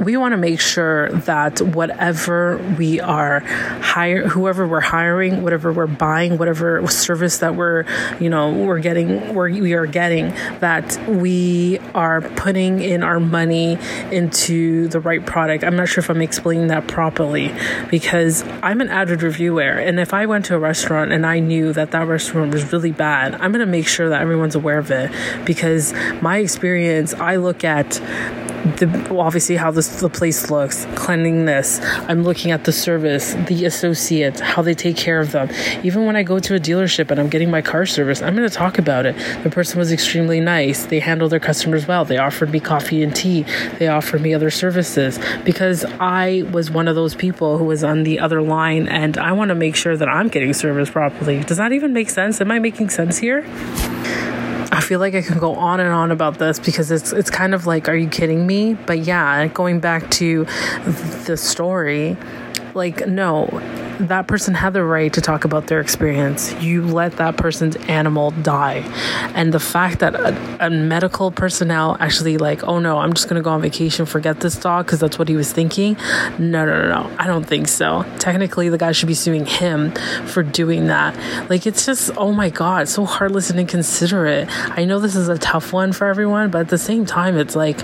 [0.00, 5.86] we want to make sure that whatever we are hire whoever we're hiring whatever we're
[5.86, 7.84] buying whatever service that we're
[8.20, 10.28] you know we're getting we're, we are getting
[10.60, 13.78] that we are putting in our money
[14.12, 15.64] into the right product.
[15.64, 17.52] I'm not sure if i'm explaining that properly
[17.90, 21.72] because i'm an avid reviewer and if i went to a restaurant and i knew
[21.72, 24.90] that that restaurant was really bad i'm going to make sure that everyone's aware of
[24.90, 25.10] it
[25.44, 25.92] because
[26.22, 28.00] my experience i look at
[28.76, 31.80] the obviously how this the place looks, cleanliness.
[32.08, 35.48] I'm looking at the service, the associates, how they take care of them.
[35.82, 38.48] Even when I go to a dealership and I'm getting my car service, I'm going
[38.48, 39.16] to talk about it.
[39.42, 40.86] The person was extremely nice.
[40.86, 42.04] They handled their customers well.
[42.04, 43.44] They offered me coffee and tea.
[43.78, 48.02] They offered me other services because I was one of those people who was on
[48.02, 51.44] the other line and I want to make sure that I'm getting service properly.
[51.44, 52.40] Does that even make sense?
[52.40, 53.46] Am I making sense here?
[54.78, 57.52] I feel like I can go on and on about this because it's it's kind
[57.52, 58.74] of like, are you kidding me?
[58.74, 60.44] But yeah, going back to
[61.26, 62.16] the story,
[62.74, 63.48] like no,
[64.00, 66.52] that person had the right to talk about their experience.
[66.62, 68.84] You let that person's animal die.
[69.34, 73.40] And the fact that a, a medical personnel actually, like, oh no, I'm just going
[73.40, 75.96] to go on vacation, forget this dog because that's what he was thinking.
[76.38, 77.16] No, no, no, no.
[77.18, 78.04] I don't think so.
[78.18, 79.92] Technically, the guy should be suing him
[80.26, 81.16] for doing that.
[81.50, 84.48] Like, it's just, oh my God, so heartless and inconsiderate.
[84.78, 87.56] I know this is a tough one for everyone, but at the same time, it's
[87.56, 87.78] like,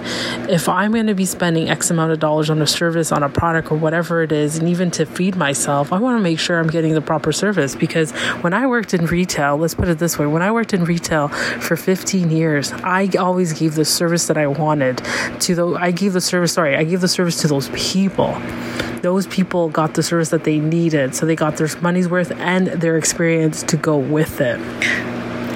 [0.49, 3.29] if I'm going to be spending X amount of dollars on a service, on a
[3.29, 6.61] product, or whatever it is, and even to feed myself, I want to make sure
[6.61, 10.19] I'm getting the proper service because when I worked in retail, let's put it this
[10.19, 14.39] way when I worked in retail for 15 years, I always gave the service that
[14.39, 15.03] I wanted
[15.41, 18.41] to the, I gave the service, sorry, I gave the service to those people
[19.03, 21.15] those people got the service that they needed.
[21.15, 24.59] So they got their money's worth and their experience to go with it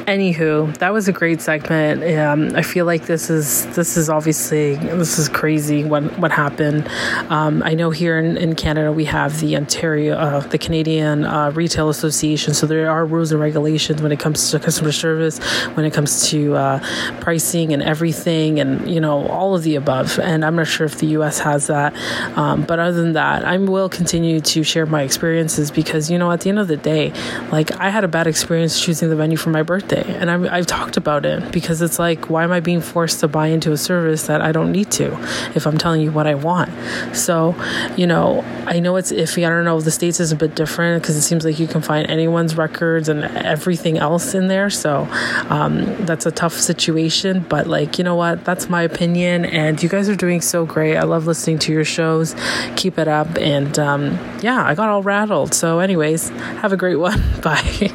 [0.08, 2.02] anywho, that was a great segment.
[2.18, 6.88] Um, I feel like this is this is obviously this is crazy what what happened.
[7.28, 11.50] Um, I know here in, in Canada we have the Ontario, uh, the Canadian uh,
[11.50, 15.38] Retail Association, so there are rules and regulations when it comes to customer service,
[15.74, 16.78] when it comes to uh,
[17.20, 20.18] pricing and everything, and you know all of the above.
[20.18, 21.38] And I'm not sure if the U.S.
[21.40, 21.94] has that,
[22.38, 26.32] um, but other than that, I will continue to share my experiences because you know
[26.32, 27.12] at the end of the day,
[27.52, 30.66] like I had a bad experience choosing the venue for my birthday and I've, I've
[30.66, 33.76] talked about it because it's like, why am I being forced to buy into a
[33.76, 35.12] service that I don't need to
[35.54, 36.70] if I'm telling you what I want?
[37.16, 37.54] So,
[37.96, 39.46] you know, I know it's iffy.
[39.46, 39.80] I don't know.
[39.80, 43.08] The States is a bit different because it seems like you can find anyone's records
[43.08, 44.70] and everything else in there.
[44.70, 45.08] So,
[45.48, 47.44] um, that's a tough situation.
[47.48, 48.44] But, like, you know what?
[48.44, 49.44] That's my opinion.
[49.44, 50.96] And you guys are doing so great.
[50.96, 52.34] I love listening to your shows.
[52.76, 53.28] Keep it up.
[53.38, 55.54] And um, yeah, I got all rattled.
[55.54, 57.22] So, anyways, have a great one.
[57.42, 57.92] Bye.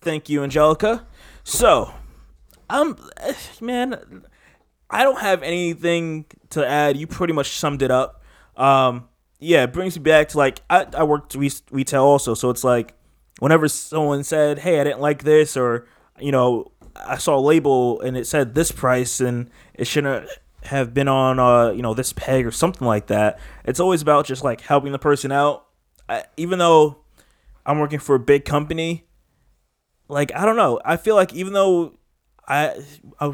[0.00, 1.06] Thank you, Angelica.
[1.50, 1.92] So,
[2.70, 2.96] um,
[3.60, 4.24] man,
[4.88, 6.96] I don't have anything to add.
[6.96, 8.22] You pretty much summed it up.
[8.56, 9.08] Um,
[9.40, 12.94] yeah, it brings me back to like I, I worked retail also, so it's like
[13.40, 15.88] whenever someone said, "Hey, I didn't like this," or
[16.20, 20.28] you know, I saw a label and it said this price and it shouldn't
[20.62, 23.40] have been on uh you know this peg or something like that.
[23.64, 25.66] It's always about just like helping the person out.
[26.08, 26.98] I, even though
[27.66, 29.06] I'm working for a big company,
[30.10, 30.80] like I don't know.
[30.84, 31.94] I feel like even though
[32.50, 32.82] I,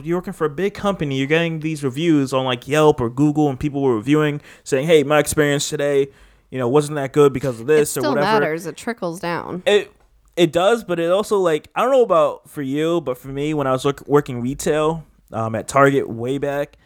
[0.02, 3.48] you're working for a big company, you're getting these reviews on like Yelp or Google,
[3.48, 6.08] and people were reviewing saying, "Hey, my experience today,
[6.50, 8.66] you know, wasn't that good because of this it or whatever." matters.
[8.66, 9.62] It trickles down.
[9.66, 9.90] It
[10.36, 13.54] it does, but it also like I don't know about for you, but for me,
[13.54, 16.76] when I was look, working retail um, at Target way back,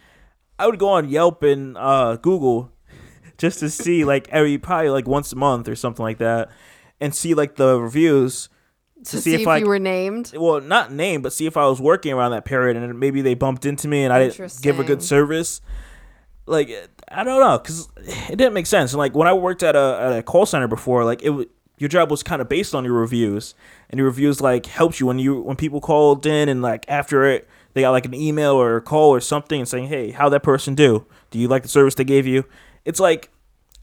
[0.57, 2.71] I would go on Yelp and uh, Google
[3.39, 6.49] just to see like every probably like once a month or something like that,
[7.01, 8.49] and see like the reviews
[9.05, 10.33] to, to see, see, if, I, you were named.
[10.37, 13.35] Well, not named, but see if I was working around that period, and maybe they
[13.35, 15.61] bumped into me and I didn't give a good service.
[16.47, 16.71] Like
[17.09, 18.93] I don't know, cause it didn't make sense.
[18.93, 21.49] And like when I worked at a, at a call center before, like it
[21.79, 23.55] your job was kind of based on your reviews,
[23.89, 27.25] and your reviews like helped you when you when people called in and like after
[27.25, 30.29] it they got like an email or a call or something and saying, hey, how
[30.29, 31.07] that person do?
[31.31, 32.45] Do you like the service they gave you?
[32.85, 33.31] It's like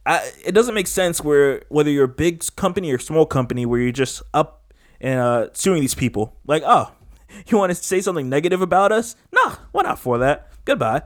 [0.05, 3.79] I, it doesn't make sense where whether you're a big company or small company where
[3.79, 4.56] you're just up
[5.01, 6.35] and uh, suing these people.
[6.45, 6.91] Like, oh,
[7.47, 9.15] you want to say something negative about us?
[9.31, 10.51] Nah, we're not for that.
[10.65, 11.03] Goodbye.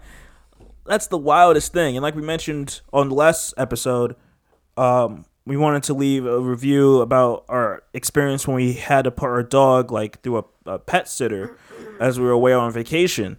[0.86, 1.96] That's the wildest thing.
[1.96, 4.16] And like we mentioned on the last episode,
[4.78, 9.28] um, we wanted to leave a review about our experience when we had to put
[9.28, 11.58] our dog like through a, a pet sitter
[12.00, 13.38] as we were away on vacation,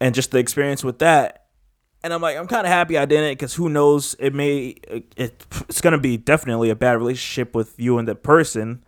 [0.00, 1.46] and just the experience with that.
[2.04, 4.16] And I'm like, I'm kind of happy I didn't, because who knows?
[4.18, 5.14] It may, it,
[5.68, 8.82] it's gonna be definitely a bad relationship with you and the person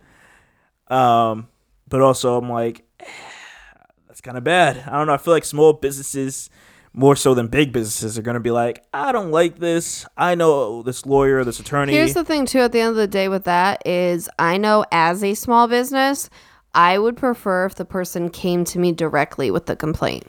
[0.87, 1.47] um,
[1.87, 2.85] but also I'm like,
[4.07, 4.83] that's kind of bad.
[4.87, 5.13] I don't know.
[5.13, 6.49] I feel like small businesses,
[6.93, 10.05] more so than big businesses, are going to be like, I don't like this.
[10.17, 11.93] I know this lawyer, this attorney.
[11.93, 14.85] Here's the thing, too, at the end of the day with that is I know
[14.91, 16.29] as a small business,
[16.73, 20.25] I would prefer if the person came to me directly with the complaint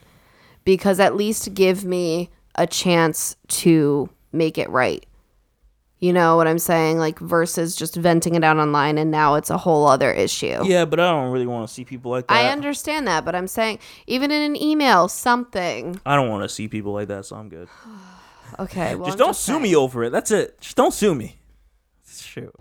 [0.64, 5.04] because at least give me a chance to make it right.
[5.99, 6.99] You know what I'm saying?
[6.99, 10.62] Like versus just venting it out online and now it's a whole other issue.
[10.64, 12.34] Yeah, but I don't really want to see people like that.
[12.34, 15.99] I understand that, but I'm saying even in an email, something.
[16.05, 17.68] I don't want to see people like that, so I'm good.
[18.59, 19.62] okay, well, just I'm don't just sue saying.
[19.62, 20.11] me over it.
[20.11, 20.61] That's it.
[20.61, 21.38] Just don't sue me.
[22.07, 22.55] Shoot.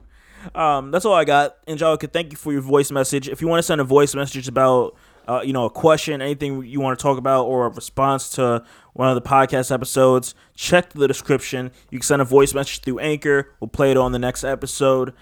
[0.54, 1.58] Um, that's all I got.
[1.68, 3.28] Angelica, thank you for your voice message.
[3.28, 4.96] If you want to send a voice message about
[5.28, 8.64] uh, you know, a question, anything you want to talk about, or a response to
[8.96, 11.72] one of the podcast episodes, check the description.
[11.92, 13.54] You can send a voice message through Anchor.
[13.60, 15.14] We'll play it on the next episode.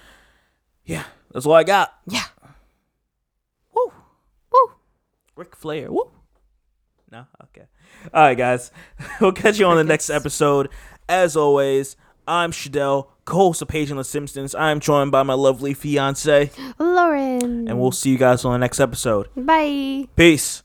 [0.86, 1.92] Yeah, that's all I got.
[2.08, 2.26] Yeah.
[3.76, 3.92] Woo.
[4.52, 4.72] Woo.
[5.36, 5.92] Ric Flair.
[5.92, 6.12] Woo.
[7.12, 7.26] No?
[7.46, 7.66] Okay.
[8.14, 8.72] All right, guys.
[9.22, 10.70] we'll catch you on the next episode.
[11.10, 11.96] As always,
[12.28, 13.08] I'm Shadell.
[13.26, 14.54] co-host of Page and the Simpsons.
[14.56, 17.68] I'm joined by my lovely fiance, Lauren.
[17.68, 19.30] and we'll see you guys on the next episode.
[19.36, 20.08] Bye.
[20.16, 20.63] Peace.